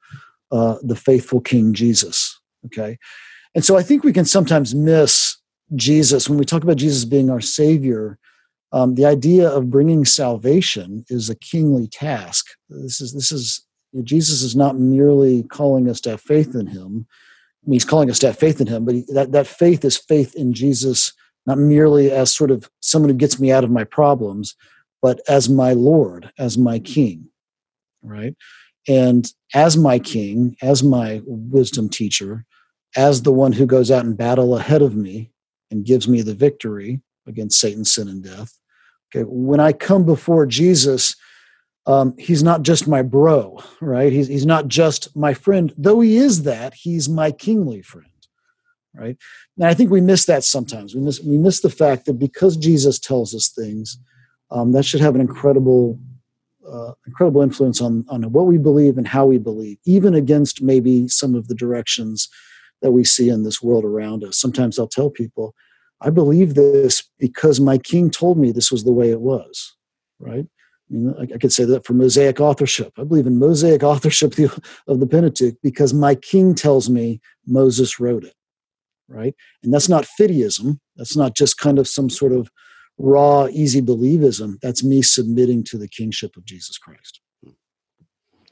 uh, 0.52 0.76
the 0.82 0.96
faithful 0.96 1.40
King 1.40 1.74
Jesus. 1.74 2.38
Okay, 2.66 2.98
and 3.54 3.64
so 3.64 3.76
I 3.76 3.82
think 3.82 4.04
we 4.04 4.12
can 4.12 4.24
sometimes 4.24 4.74
miss 4.74 5.36
Jesus 5.74 6.28
when 6.28 6.38
we 6.38 6.44
talk 6.44 6.62
about 6.62 6.76
Jesus 6.76 7.04
being 7.04 7.30
our 7.30 7.40
Savior. 7.40 8.18
Um, 8.74 8.94
the 8.94 9.04
idea 9.04 9.48
of 9.48 9.70
bringing 9.70 10.04
salvation 10.04 11.04
is 11.08 11.28
a 11.28 11.34
kingly 11.34 11.88
task. 11.88 12.46
This 12.70 13.00
is 13.00 13.12
this 13.12 13.32
is 13.32 13.66
Jesus 14.02 14.42
is 14.42 14.56
not 14.56 14.78
merely 14.78 15.42
calling 15.44 15.88
us 15.88 16.00
to 16.02 16.10
have 16.10 16.20
faith 16.20 16.54
in 16.54 16.66
him. 16.66 17.06
I 17.64 17.68
mean, 17.68 17.74
he's 17.74 17.84
calling 17.84 18.10
us 18.10 18.18
to 18.20 18.28
have 18.28 18.38
faith 18.38 18.60
in 18.60 18.66
him, 18.66 18.84
but 18.84 18.94
he, 18.94 19.04
that, 19.08 19.32
that 19.32 19.46
faith 19.46 19.84
is 19.84 19.96
faith 19.96 20.34
in 20.34 20.52
Jesus, 20.54 21.12
not 21.46 21.58
merely 21.58 22.10
as 22.10 22.34
sort 22.34 22.50
of 22.50 22.70
someone 22.80 23.08
who 23.10 23.16
gets 23.16 23.40
me 23.40 23.50
out 23.50 23.64
of 23.64 23.70
my 23.70 23.84
problems, 23.84 24.54
but 25.00 25.20
as 25.28 25.48
my 25.48 25.72
Lord, 25.72 26.30
as 26.38 26.56
my 26.56 26.78
King, 26.78 27.28
right? 28.02 28.34
And 28.88 29.30
as 29.54 29.76
my 29.76 29.98
King, 29.98 30.56
as 30.62 30.82
my 30.82 31.20
wisdom 31.24 31.88
teacher, 31.88 32.44
as 32.96 33.22
the 33.22 33.32
one 33.32 33.52
who 33.52 33.66
goes 33.66 33.90
out 33.90 34.04
in 34.04 34.14
battle 34.14 34.56
ahead 34.56 34.82
of 34.82 34.94
me 34.94 35.30
and 35.70 35.84
gives 35.84 36.06
me 36.06 36.22
the 36.22 36.34
victory 36.34 37.00
against 37.26 37.58
Satan, 37.58 37.84
sin, 37.84 38.08
and 38.08 38.22
death. 38.22 38.58
Okay, 39.14 39.24
when 39.26 39.60
I 39.60 39.72
come 39.72 40.04
before 40.04 40.46
Jesus, 40.46 41.16
um, 41.86 42.14
he's 42.18 42.42
not 42.42 42.62
just 42.62 42.86
my 42.86 43.02
bro, 43.02 43.62
right? 43.80 44.12
He's, 44.12 44.28
he's 44.28 44.46
not 44.46 44.68
just 44.68 45.14
my 45.16 45.34
friend, 45.34 45.72
though 45.76 46.00
he 46.00 46.16
is 46.16 46.42
that, 46.44 46.74
he's 46.74 47.08
my 47.08 47.30
kingly 47.30 47.82
friend, 47.82 48.11
right? 48.94 49.16
And 49.56 49.66
I 49.66 49.74
think 49.74 49.90
we 49.90 50.00
miss 50.00 50.26
that 50.26 50.44
sometimes. 50.44 50.94
We 50.94 51.00
miss, 51.00 51.20
we 51.20 51.38
miss 51.38 51.60
the 51.60 51.70
fact 51.70 52.06
that 52.06 52.14
because 52.14 52.56
Jesus 52.56 52.98
tells 52.98 53.34
us 53.34 53.48
things, 53.48 53.98
um, 54.50 54.72
that 54.72 54.84
should 54.84 55.00
have 55.00 55.14
an 55.14 55.20
incredible, 55.20 55.98
uh, 56.70 56.92
incredible 57.06 57.42
influence 57.42 57.80
on, 57.80 58.04
on 58.08 58.22
what 58.32 58.46
we 58.46 58.58
believe 58.58 58.98
and 58.98 59.08
how 59.08 59.26
we 59.26 59.38
believe, 59.38 59.78
even 59.86 60.14
against 60.14 60.62
maybe 60.62 61.08
some 61.08 61.34
of 61.34 61.48
the 61.48 61.54
directions 61.54 62.28
that 62.82 62.92
we 62.92 63.04
see 63.04 63.28
in 63.28 63.44
this 63.44 63.62
world 63.62 63.84
around 63.84 64.24
us. 64.24 64.38
Sometimes 64.38 64.78
I'll 64.78 64.88
tell 64.88 65.08
people, 65.08 65.54
I 66.00 66.10
believe 66.10 66.54
this 66.54 67.02
because 67.18 67.60
my 67.60 67.78
king 67.78 68.10
told 68.10 68.36
me 68.36 68.50
this 68.50 68.72
was 68.72 68.84
the 68.84 68.92
way 68.92 69.10
it 69.10 69.20
was, 69.20 69.74
right? 70.18 70.46
I, 71.18 71.22
I, 71.22 71.38
could 71.38 71.52
say 71.52 71.64
that 71.64 71.86
for 71.86 71.94
Mosaic 71.94 72.40
authorship. 72.40 72.92
I 72.98 73.04
believe 73.04 73.26
in 73.26 73.38
Mosaic 73.38 73.82
authorship 73.82 74.34
of 74.88 75.00
the 75.00 75.06
Pentateuch 75.06 75.54
because 75.62 75.94
my 75.94 76.14
king 76.14 76.54
tells 76.54 76.90
me 76.90 77.20
Moses 77.46 77.98
wrote 77.98 78.24
it, 78.24 78.34
right? 79.08 79.34
And 79.62 79.72
that's 79.72 79.88
not 79.88 80.06
fideism. 80.18 80.78
That's 80.96 81.16
not 81.16 81.34
just 81.34 81.58
kind 81.58 81.78
of 81.78 81.88
some 81.88 82.10
sort 82.10 82.32
of 82.32 82.50
raw, 82.98 83.46
easy 83.46 83.82
believism. 83.82 84.58
That's 84.62 84.84
me 84.84 85.02
submitting 85.02 85.64
to 85.64 85.78
the 85.78 85.88
kingship 85.88 86.36
of 86.36 86.44
Jesus 86.44 86.78
Christ. 86.78 87.20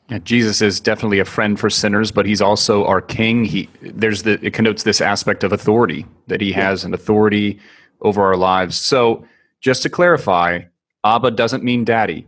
Yeah, 0.08 0.18
Jesus 0.18 0.60
is 0.60 0.80
definitely 0.80 1.20
a 1.20 1.24
friend 1.24 1.58
for 1.58 1.70
sinners, 1.70 2.10
but 2.10 2.26
he's 2.26 2.42
also 2.42 2.84
our 2.84 3.00
king. 3.00 3.44
He 3.44 3.68
there's 3.80 4.24
the 4.24 4.44
it 4.44 4.52
connotes 4.52 4.82
this 4.82 5.00
aspect 5.00 5.44
of 5.44 5.52
authority 5.52 6.04
that 6.26 6.40
he 6.40 6.50
has 6.52 6.84
an 6.84 6.92
authority 6.94 7.60
over 8.00 8.24
our 8.24 8.36
lives. 8.36 8.76
So 8.76 9.24
just 9.60 9.82
to 9.84 9.88
clarify, 9.88 10.62
Abba 11.04 11.30
doesn't 11.30 11.62
mean 11.62 11.84
daddy. 11.84 12.26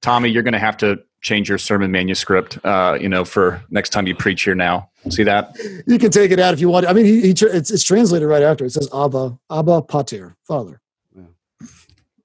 Tommy, 0.00 0.30
you're 0.30 0.42
going 0.42 0.52
to 0.52 0.58
have 0.58 0.78
to 0.78 1.02
change 1.22 1.48
your 1.48 1.58
sermon 1.58 1.90
manuscript, 1.90 2.58
uh, 2.64 2.98
you 3.00 3.08
know, 3.08 3.24
for 3.24 3.62
next 3.70 3.90
time 3.90 4.06
you 4.06 4.14
preach 4.14 4.42
here 4.42 4.54
now. 4.54 4.90
See 5.08 5.22
that? 5.22 5.56
You 5.86 5.98
can 5.98 6.10
take 6.10 6.30
it 6.30 6.38
out 6.38 6.52
if 6.52 6.60
you 6.60 6.68
want. 6.68 6.86
I 6.86 6.92
mean, 6.92 7.06
he, 7.06 7.20
he 7.22 7.30
it's, 7.30 7.70
it's, 7.70 7.82
translated 7.82 8.28
right 8.28 8.42
after. 8.42 8.64
It 8.64 8.70
says 8.70 8.88
Abba, 8.94 9.38
Abba 9.50 9.82
Pater, 9.82 10.36
Father. 10.46 10.80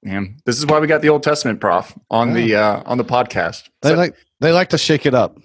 Yeah. 0.03 0.23
this 0.45 0.57
is 0.57 0.65
why 0.65 0.79
we 0.79 0.87
got 0.87 1.01
the 1.01 1.09
Old 1.09 1.23
Testament 1.23 1.59
prof 1.59 1.97
on 2.11 2.29
yeah. 2.29 2.33
the 2.35 2.55
uh, 2.55 2.83
on 2.85 2.97
the 2.97 3.03
podcast. 3.03 3.69
They 3.81 3.89
so, 3.89 3.95
like 3.95 4.15
they 4.39 4.51
like 4.51 4.69
to 4.69 4.77
shake 4.77 5.05
it 5.05 5.13
up. 5.13 5.37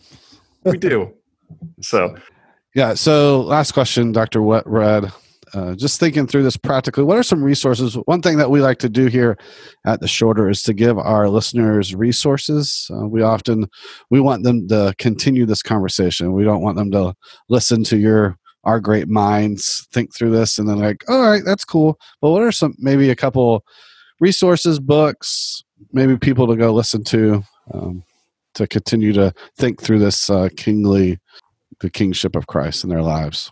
We 0.64 0.78
do. 0.78 1.14
So, 1.80 2.16
yeah. 2.74 2.94
So, 2.94 3.40
last 3.40 3.72
question, 3.72 4.12
Doctor 4.12 4.40
Wet 4.42 4.64
Redd. 4.66 5.10
Uh, 5.54 5.74
just 5.74 6.00
thinking 6.00 6.26
through 6.26 6.42
this 6.42 6.56
practically, 6.56 7.04
what 7.04 7.18
are 7.18 7.22
some 7.22 7.42
resources? 7.42 7.94
One 8.06 8.22
thing 8.22 8.38
that 8.38 8.50
we 8.50 8.60
like 8.60 8.78
to 8.78 8.88
do 8.88 9.06
here 9.06 9.36
at 9.86 10.00
the 10.00 10.08
Shorter 10.08 10.48
is 10.48 10.62
to 10.62 10.72
give 10.72 10.98
our 10.98 11.28
listeners 11.28 11.94
resources. 11.94 12.88
Uh, 12.90 13.06
we 13.06 13.22
often 13.22 13.66
we 14.10 14.20
want 14.20 14.44
them 14.44 14.66
to 14.68 14.94
continue 14.98 15.44
this 15.44 15.62
conversation. 15.62 16.32
We 16.32 16.44
don't 16.44 16.62
want 16.62 16.76
them 16.76 16.90
to 16.92 17.14
listen 17.48 17.84
to 17.84 17.98
your 17.98 18.36
our 18.64 18.80
great 18.80 19.08
minds 19.08 19.86
think 19.92 20.14
through 20.14 20.30
this 20.30 20.58
and 20.58 20.68
then 20.68 20.78
like, 20.78 21.04
all 21.08 21.28
right, 21.28 21.42
that's 21.44 21.64
cool. 21.64 21.98
But 22.20 22.30
what 22.30 22.42
are 22.42 22.52
some 22.52 22.74
maybe 22.78 23.10
a 23.10 23.16
couple 23.16 23.64
resources, 24.20 24.78
books, 24.78 25.64
maybe 25.92 26.16
people 26.16 26.46
to 26.46 26.56
go 26.56 26.72
listen 26.72 27.02
to 27.04 27.42
um, 27.74 28.04
to 28.54 28.66
continue 28.66 29.12
to 29.14 29.32
think 29.58 29.82
through 29.82 29.98
this 29.98 30.30
uh, 30.30 30.48
kingly, 30.56 31.18
the 31.80 31.90
kingship 31.90 32.36
of 32.36 32.46
Christ 32.46 32.84
in 32.84 32.90
their 32.90 33.02
lives? 33.02 33.50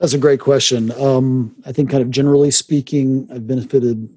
That's 0.00 0.12
a 0.12 0.18
great 0.18 0.40
question. 0.40 0.92
Um, 0.92 1.54
I 1.64 1.72
think, 1.72 1.90
kind 1.90 2.02
of 2.02 2.10
generally 2.10 2.50
speaking, 2.50 3.28
I've 3.32 3.46
benefited 3.46 4.08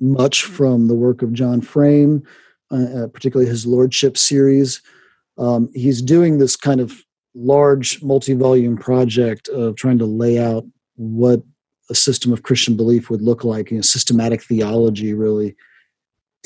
much 0.00 0.44
from 0.44 0.86
the 0.86 0.94
work 0.94 1.22
of 1.22 1.32
John 1.32 1.60
Frame, 1.60 2.22
uh, 2.70 2.84
uh, 2.84 3.06
particularly 3.08 3.50
his 3.50 3.66
Lordship 3.66 4.16
series. 4.16 4.80
Um, 5.36 5.70
he's 5.74 6.02
doing 6.02 6.38
this 6.38 6.54
kind 6.56 6.80
of 6.80 7.04
large 7.34 8.02
multi 8.02 8.34
volume 8.34 8.76
project 8.76 9.48
of 9.48 9.76
trying 9.76 9.98
to 9.98 10.06
lay 10.06 10.38
out 10.38 10.64
what 10.96 11.42
a 11.90 11.94
system 11.94 12.32
of 12.32 12.42
Christian 12.42 12.76
belief 12.76 13.10
would 13.10 13.22
look 13.22 13.44
like, 13.44 13.70
you 13.70 13.78
know, 13.78 13.82
systematic 13.82 14.42
theology, 14.42 15.14
really, 15.14 15.56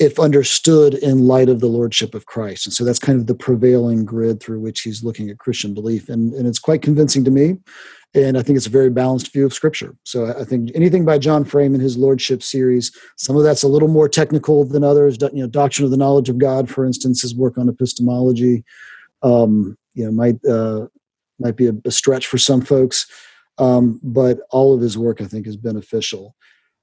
if 0.03 0.19
understood 0.19 0.93
in 0.95 1.27
light 1.27 1.49
of 1.49 1.59
the 1.59 1.67
Lordship 1.67 2.13
of 2.13 2.25
Christ. 2.25 2.67
And 2.67 2.73
so 2.73 2.83
that's 2.83 2.99
kind 2.99 3.19
of 3.19 3.27
the 3.27 3.35
prevailing 3.35 4.05
grid 4.05 4.41
through 4.41 4.59
which 4.59 4.81
he's 4.81 5.03
looking 5.03 5.29
at 5.29 5.39
Christian 5.39 5.73
belief. 5.73 6.09
And, 6.09 6.33
and 6.33 6.47
it's 6.47 6.59
quite 6.59 6.81
convincing 6.81 7.23
to 7.23 7.31
me 7.31 7.57
and 8.15 8.37
I 8.37 8.43
think 8.43 8.57
it's 8.57 8.67
a 8.67 8.71
very 8.71 8.89
balanced 8.89 9.33
view 9.33 9.45
of 9.45 9.53
Scripture. 9.53 9.95
So 10.03 10.27
I 10.39 10.43
think 10.43 10.69
anything 10.75 11.03
by 11.03 11.17
John 11.17 11.43
Frame 11.43 11.73
in 11.73 11.81
his 11.81 11.97
Lordship 11.97 12.43
series, 12.43 12.95
some 13.17 13.35
of 13.35 13.43
that's 13.43 13.63
a 13.63 13.67
little 13.67 13.87
more 13.87 14.07
technical 14.07 14.63
than 14.65 14.83
others. 14.83 15.17
You 15.21 15.41
know, 15.41 15.47
Doctrine 15.47 15.85
of 15.85 15.91
the 15.91 15.97
Knowledge 15.97 16.29
of 16.29 16.37
God, 16.37 16.69
for 16.69 16.85
instance, 16.85 17.23
his 17.23 17.35
work 17.35 17.57
on 17.57 17.69
epistemology, 17.69 18.63
um, 19.23 19.77
you 19.95 20.05
know, 20.05 20.11
might 20.11 20.43
uh, 20.45 20.87
might 21.39 21.55
be 21.55 21.67
a, 21.67 21.73
a, 21.85 21.91
stretch 21.91 22.27
for 22.27 22.37
some 22.37 22.61
folks, 22.61 23.07
um, 23.57 23.99
but 24.03 24.39
all 24.51 24.75
of 24.75 24.81
his 24.81 24.97
work 24.97 25.19
I 25.19 25.25
think 25.25 25.47
is 25.47 25.57
beneficial. 25.57 26.35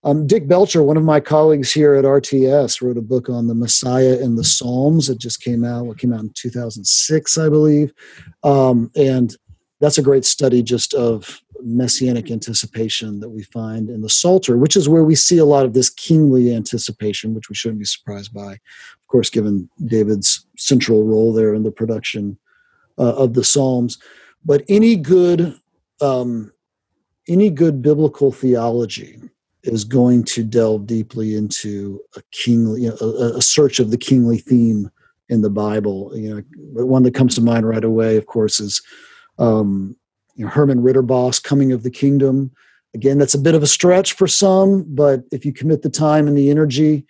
Um, 0.02 0.26
Dick 0.26 0.48
Belcher, 0.48 0.82
one 0.82 0.96
of 0.96 1.04
my 1.04 1.20
colleagues 1.20 1.72
here 1.72 1.94
at 1.94 2.04
RTS, 2.04 2.80
wrote 2.80 2.96
a 2.96 3.02
book 3.02 3.28
on 3.28 3.48
the 3.48 3.54
Messiah 3.54 4.18
in 4.18 4.36
the 4.36 4.44
Psalms. 4.44 5.10
It 5.10 5.18
just 5.18 5.42
came 5.42 5.62
out. 5.62 5.90
It 5.90 5.98
came 5.98 6.12
out 6.12 6.20
in 6.20 6.32
2006, 6.34 7.36
I 7.36 7.48
believe, 7.50 7.92
um, 8.42 8.90
and 8.96 9.36
that's 9.80 9.98
a 9.98 10.02
great 10.02 10.24
study 10.24 10.62
just 10.62 10.94
of 10.94 11.40
messianic 11.62 12.30
anticipation 12.30 13.20
that 13.20 13.28
we 13.28 13.42
find 13.42 13.90
in 13.90 14.00
the 14.00 14.08
Psalter, 14.08 14.56
which 14.56 14.76
is 14.76 14.88
where 14.88 15.04
we 15.04 15.14
see 15.14 15.36
a 15.36 15.44
lot 15.44 15.66
of 15.66 15.74
this 15.74 15.90
kingly 15.90 16.54
anticipation, 16.54 17.34
which 17.34 17.50
we 17.50 17.54
shouldn't 17.54 17.80
be 17.80 17.84
surprised 17.84 18.32
by, 18.32 18.52
of 18.52 19.06
course, 19.08 19.28
given 19.28 19.68
David's 19.84 20.46
central 20.56 21.04
role 21.04 21.32
there 21.34 21.54
in 21.54 21.62
the 21.62 21.70
production 21.70 22.38
uh, 22.98 23.14
of 23.16 23.34
the 23.34 23.44
Psalms. 23.44 23.98
But 24.44 24.64
any 24.68 24.96
good, 24.96 25.58
um, 26.00 26.52
any 27.28 27.50
good 27.50 27.82
biblical 27.82 28.32
theology 28.32 29.20
is 29.62 29.84
going 29.84 30.24
to 30.24 30.42
delve 30.42 30.86
deeply 30.86 31.36
into 31.36 32.00
a 32.16 32.22
kingly, 32.32 32.82
you 32.82 32.88
know, 32.88 32.96
a, 33.00 33.38
a 33.38 33.42
search 33.42 33.78
of 33.78 33.90
the 33.90 33.98
kingly 33.98 34.38
theme 34.38 34.90
in 35.28 35.42
the 35.42 35.50
Bible. 35.50 36.12
You 36.14 36.34
know, 36.34 36.84
one 36.84 37.02
that 37.04 37.14
comes 37.14 37.34
to 37.34 37.40
mind 37.40 37.68
right 37.68 37.84
away, 37.84 38.16
of 38.16 38.26
course, 38.26 38.60
is 38.60 38.82
um, 39.38 39.96
you 40.34 40.44
know, 40.44 40.50
Herman 40.50 40.82
Ridderbos, 40.82 41.42
Coming 41.42 41.72
of 41.72 41.82
the 41.82 41.90
Kingdom. 41.90 42.52
Again, 42.94 43.18
that's 43.18 43.34
a 43.34 43.38
bit 43.38 43.54
of 43.54 43.62
a 43.62 43.68
stretch 43.68 44.14
for 44.14 44.26
some, 44.26 44.84
but 44.88 45.22
if 45.30 45.44
you 45.44 45.52
commit 45.52 45.82
the 45.82 45.90
time 45.90 46.26
and 46.26 46.36
the 46.36 46.50
energy, 46.50 47.06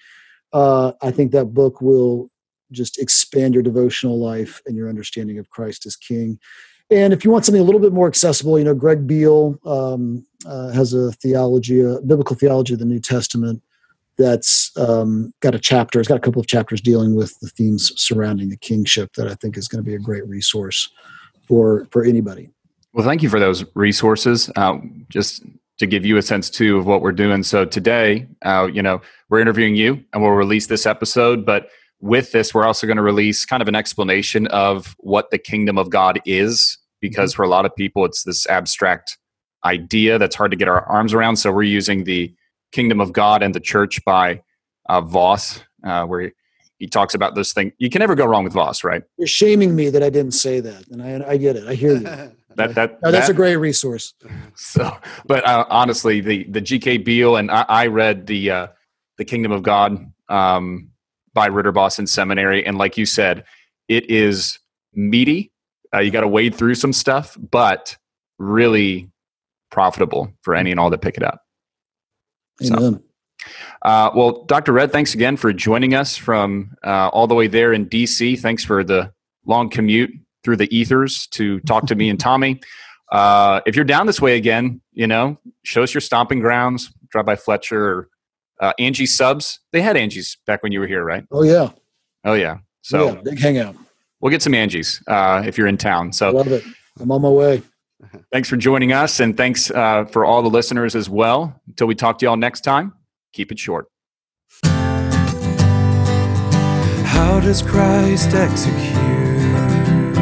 uh, 0.52 0.92
I 1.00 1.10
think 1.10 1.32
that 1.32 1.54
book 1.54 1.80
will 1.80 2.30
just 2.72 2.98
expand 2.98 3.54
your 3.54 3.62
devotional 3.62 4.18
life 4.18 4.60
and 4.66 4.76
your 4.76 4.88
understanding 4.88 5.38
of 5.38 5.50
Christ 5.50 5.86
as 5.86 5.96
King. 5.96 6.38
And 6.90 7.12
if 7.12 7.24
you 7.24 7.30
want 7.30 7.44
something 7.44 7.60
a 7.60 7.64
little 7.64 7.80
bit 7.80 7.92
more 7.92 8.08
accessible, 8.08 8.58
you 8.58 8.64
know, 8.64 8.74
Greg 8.74 9.06
Beale 9.06 9.58
um, 9.64 10.26
uh, 10.44 10.70
has 10.70 10.92
a 10.92 11.12
theology, 11.12 11.80
a 11.80 12.00
biblical 12.00 12.34
theology 12.34 12.72
of 12.74 12.80
the 12.80 12.84
New 12.84 12.98
Testament 12.98 13.62
that's 14.18 14.76
um, 14.76 15.32
got 15.40 15.54
a 15.54 15.58
chapter. 15.58 16.00
It's 16.00 16.08
got 16.08 16.16
a 16.16 16.20
couple 16.20 16.40
of 16.40 16.46
chapters 16.46 16.80
dealing 16.80 17.14
with 17.14 17.38
the 17.40 17.48
themes 17.48 17.92
surrounding 17.96 18.50
the 18.50 18.56
kingship 18.56 19.14
that 19.14 19.28
I 19.28 19.34
think 19.34 19.56
is 19.56 19.68
going 19.68 19.82
to 19.82 19.88
be 19.88 19.94
a 19.94 19.98
great 19.98 20.26
resource 20.26 20.90
for 21.46 21.86
for 21.90 22.04
anybody. 22.04 22.50
Well, 22.92 23.06
thank 23.06 23.22
you 23.22 23.28
for 23.28 23.40
those 23.40 23.64
resources. 23.74 24.50
Uh, 24.56 24.78
just 25.08 25.44
to 25.78 25.86
give 25.86 26.04
you 26.04 26.18
a 26.18 26.22
sense 26.22 26.50
too 26.50 26.76
of 26.76 26.86
what 26.86 27.00
we're 27.00 27.12
doing. 27.12 27.42
So 27.42 27.64
today, 27.64 28.26
uh, 28.42 28.68
you 28.70 28.82
know, 28.82 29.00
we're 29.30 29.40
interviewing 29.40 29.74
you, 29.74 30.04
and 30.12 30.22
we'll 30.22 30.32
release 30.32 30.66
this 30.66 30.84
episode. 30.84 31.46
But 31.46 31.70
with 32.00 32.32
this, 32.32 32.52
we're 32.52 32.66
also 32.66 32.86
going 32.86 32.98
to 32.98 33.02
release 33.02 33.46
kind 33.46 33.62
of 33.62 33.68
an 33.68 33.74
explanation 33.74 34.46
of 34.48 34.94
what 34.98 35.30
the 35.30 35.38
kingdom 35.38 35.78
of 35.78 35.88
God 35.88 36.20
is, 36.26 36.76
because 37.00 37.32
mm-hmm. 37.32 37.36
for 37.36 37.42
a 37.44 37.48
lot 37.48 37.66
of 37.66 37.74
people, 37.74 38.04
it's 38.04 38.24
this 38.24 38.46
abstract 38.48 39.18
idea 39.64 40.18
that's 40.18 40.36
hard 40.36 40.50
to 40.50 40.56
get 40.56 40.68
our 40.68 40.84
arms 40.86 41.12
around. 41.14 41.36
So 41.36 41.52
we're 41.52 41.62
using 41.62 42.04
the 42.04 42.34
kingdom 42.72 43.00
of 43.00 43.12
God 43.12 43.42
and 43.42 43.54
the 43.54 43.60
church 43.60 44.02
by 44.04 44.42
uh, 44.88 45.00
Vos, 45.00 45.60
uh, 45.84 46.04
where 46.06 46.32
he 46.78 46.86
talks 46.86 47.14
about 47.14 47.34
this 47.34 47.52
thing. 47.52 47.72
You 47.78 47.90
can 47.90 48.00
never 48.00 48.14
go 48.14 48.24
wrong 48.24 48.44
with 48.44 48.54
Vos, 48.54 48.82
right? 48.82 49.02
You're 49.18 49.28
shaming 49.28 49.76
me 49.76 49.90
that 49.90 50.02
I 50.02 50.10
didn't 50.10 50.32
say 50.32 50.60
that, 50.60 50.88
and 50.88 51.02
I, 51.02 51.32
I 51.32 51.36
get 51.36 51.56
it. 51.56 51.68
I 51.68 51.74
hear 51.74 51.92
you. 51.92 52.00
that 52.56 52.74
that, 52.74 53.02
no, 53.02 53.10
that's 53.10 53.26
that, 53.26 53.32
a 53.32 53.36
great 53.36 53.56
resource. 53.56 54.14
So, 54.56 54.94
but 55.26 55.44
uh, 55.44 55.64
honestly, 55.70 56.20
the 56.20 56.44
the 56.44 56.60
G.K. 56.60 56.98
Beale 56.98 57.36
and 57.36 57.50
I, 57.50 57.64
I 57.68 57.86
read 57.86 58.26
the 58.26 58.50
uh, 58.50 58.66
the 59.16 59.24
Kingdom 59.24 59.52
of 59.52 59.62
God 59.62 60.12
um, 60.28 60.90
by 61.32 61.48
Ridderbos 61.48 61.98
in 61.98 62.06
seminary, 62.06 62.64
and 62.64 62.76
like 62.76 62.98
you 62.98 63.06
said, 63.06 63.44
it 63.88 64.10
is 64.10 64.58
meaty. 64.92 65.52
Uh, 65.94 65.98
you 65.98 66.10
got 66.10 66.20
to 66.20 66.28
wade 66.28 66.54
through 66.54 66.74
some 66.74 66.92
stuff, 66.92 67.36
but 67.38 67.96
really 68.38 69.10
profitable 69.70 70.32
for 70.42 70.54
any 70.54 70.70
and 70.70 70.80
all 70.80 70.90
that 70.90 71.02
pick 71.02 71.16
it 71.16 71.22
up. 71.22 71.40
Amen. 72.64 72.94
So, 72.94 73.02
uh, 73.82 74.10
well, 74.14 74.44
Dr. 74.44 74.72
Redd, 74.72 74.92
thanks 74.92 75.14
again 75.14 75.36
for 75.36 75.52
joining 75.52 75.94
us 75.94 76.16
from 76.16 76.76
uh, 76.84 77.08
all 77.08 77.26
the 77.26 77.34
way 77.34 77.46
there 77.46 77.72
in 77.72 77.86
DC. 77.86 78.38
Thanks 78.38 78.64
for 78.64 78.84
the 78.84 79.12
long 79.46 79.70
commute 79.70 80.10
through 80.44 80.56
the 80.56 80.74
ethers 80.76 81.26
to 81.28 81.60
talk 81.60 81.86
to 81.86 81.94
me 81.94 82.08
and 82.08 82.18
Tommy. 82.18 82.60
Uh, 83.10 83.60
if 83.66 83.74
you're 83.74 83.84
down 83.84 84.06
this 84.06 84.20
way 84.20 84.36
again, 84.36 84.80
you 84.92 85.04
know, 85.04 85.36
show 85.64 85.82
us 85.82 85.92
your 85.92 86.00
stomping 86.00 86.38
grounds. 86.38 86.92
Drive 87.08 87.26
by 87.26 87.34
Fletcher 87.34 87.84
or 87.84 88.08
uh, 88.60 88.72
Angie 88.78 89.04
Subs. 89.04 89.58
They 89.72 89.82
had 89.82 89.96
Angie's 89.96 90.38
back 90.46 90.62
when 90.62 90.70
you 90.70 90.78
were 90.78 90.86
here, 90.86 91.02
right? 91.02 91.24
Oh 91.32 91.42
yeah. 91.42 91.70
Oh 92.24 92.34
yeah. 92.34 92.58
So 92.82 93.08
yeah, 93.08 93.20
big 93.24 93.40
hangout. 93.40 93.74
We'll 94.20 94.30
get 94.30 94.42
some 94.42 94.54
Angie's 94.54 95.02
uh, 95.06 95.42
if 95.46 95.56
you're 95.56 95.66
in 95.66 95.76
town. 95.76 96.12
So 96.12 96.30
love 96.30 96.48
it. 96.48 96.64
I'm 96.98 97.10
on 97.10 97.22
my 97.22 97.28
way. 97.28 97.62
Thanks 98.32 98.48
for 98.48 98.56
joining 98.56 98.92
us, 98.92 99.20
and 99.20 99.36
thanks 99.36 99.70
uh, 99.70 100.04
for 100.06 100.24
all 100.24 100.42
the 100.42 100.48
listeners 100.48 100.94
as 100.96 101.10
well. 101.10 101.60
Until 101.66 101.86
we 101.86 101.94
talk 101.94 102.18
to 102.18 102.26
y'all 102.26 102.36
next 102.36 102.62
time 102.62 102.94
keep 103.32 103.52
it 103.52 103.58
short. 103.58 103.86
How 107.04 107.40
does 107.40 107.62
Christ 107.62 108.34
execute 108.34 110.14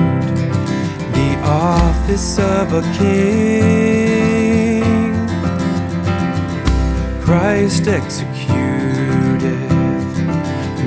the 1.12 1.40
office 1.44 2.38
of 2.38 2.72
a 2.74 2.82
king? 2.98 4.84
Christ 7.22 7.88
executed 7.88 9.68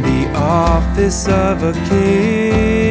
the 0.03 0.31
office 0.35 1.27
of 1.27 1.63
a 1.63 1.73
king 1.87 2.90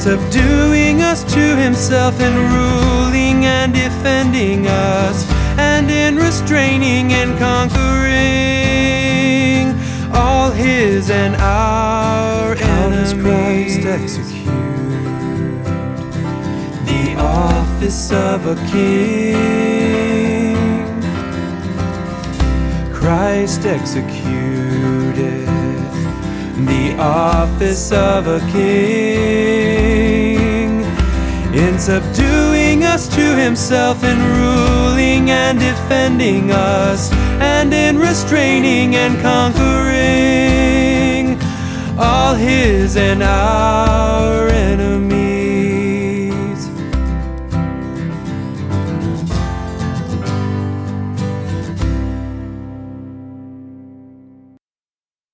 subduing 0.00 1.02
us 1.02 1.22
to 1.24 1.56
himself 1.56 2.18
and 2.20 2.34
ruling 2.34 3.44
and 3.44 3.74
defending 3.74 4.66
us 4.66 5.30
and 5.58 5.90
in 5.90 6.16
restraining 6.16 7.12
and 7.12 7.38
conquering 7.38 7.80
all 10.14 10.50
his 10.52 11.10
and 11.10 11.36
our 11.36 12.54
enemies. 12.54 13.12
Christ 13.22 13.84
execute 13.84 14.46
the 16.86 17.16
office 17.18 18.10
of 18.10 18.46
a 18.46 18.56
king. 18.70 19.36
Christ 22.90 23.66
executed 23.66 24.19
the 26.70 26.96
office 26.98 27.90
of 27.90 28.28
a 28.28 28.38
king. 28.52 29.90
In 31.52 31.78
subduing 31.80 32.84
us 32.84 33.08
to 33.08 33.36
himself 33.36 34.04
and 34.04 34.20
ruling 34.38 35.30
and 35.30 35.58
defending 35.58 36.52
us 36.52 37.12
and 37.40 37.74
in 37.74 37.98
restraining 37.98 38.94
and 38.94 39.20
conquering 39.20 39.90
all 41.98 42.34
his 42.34 42.96
and 42.96 43.20
our 43.22 44.48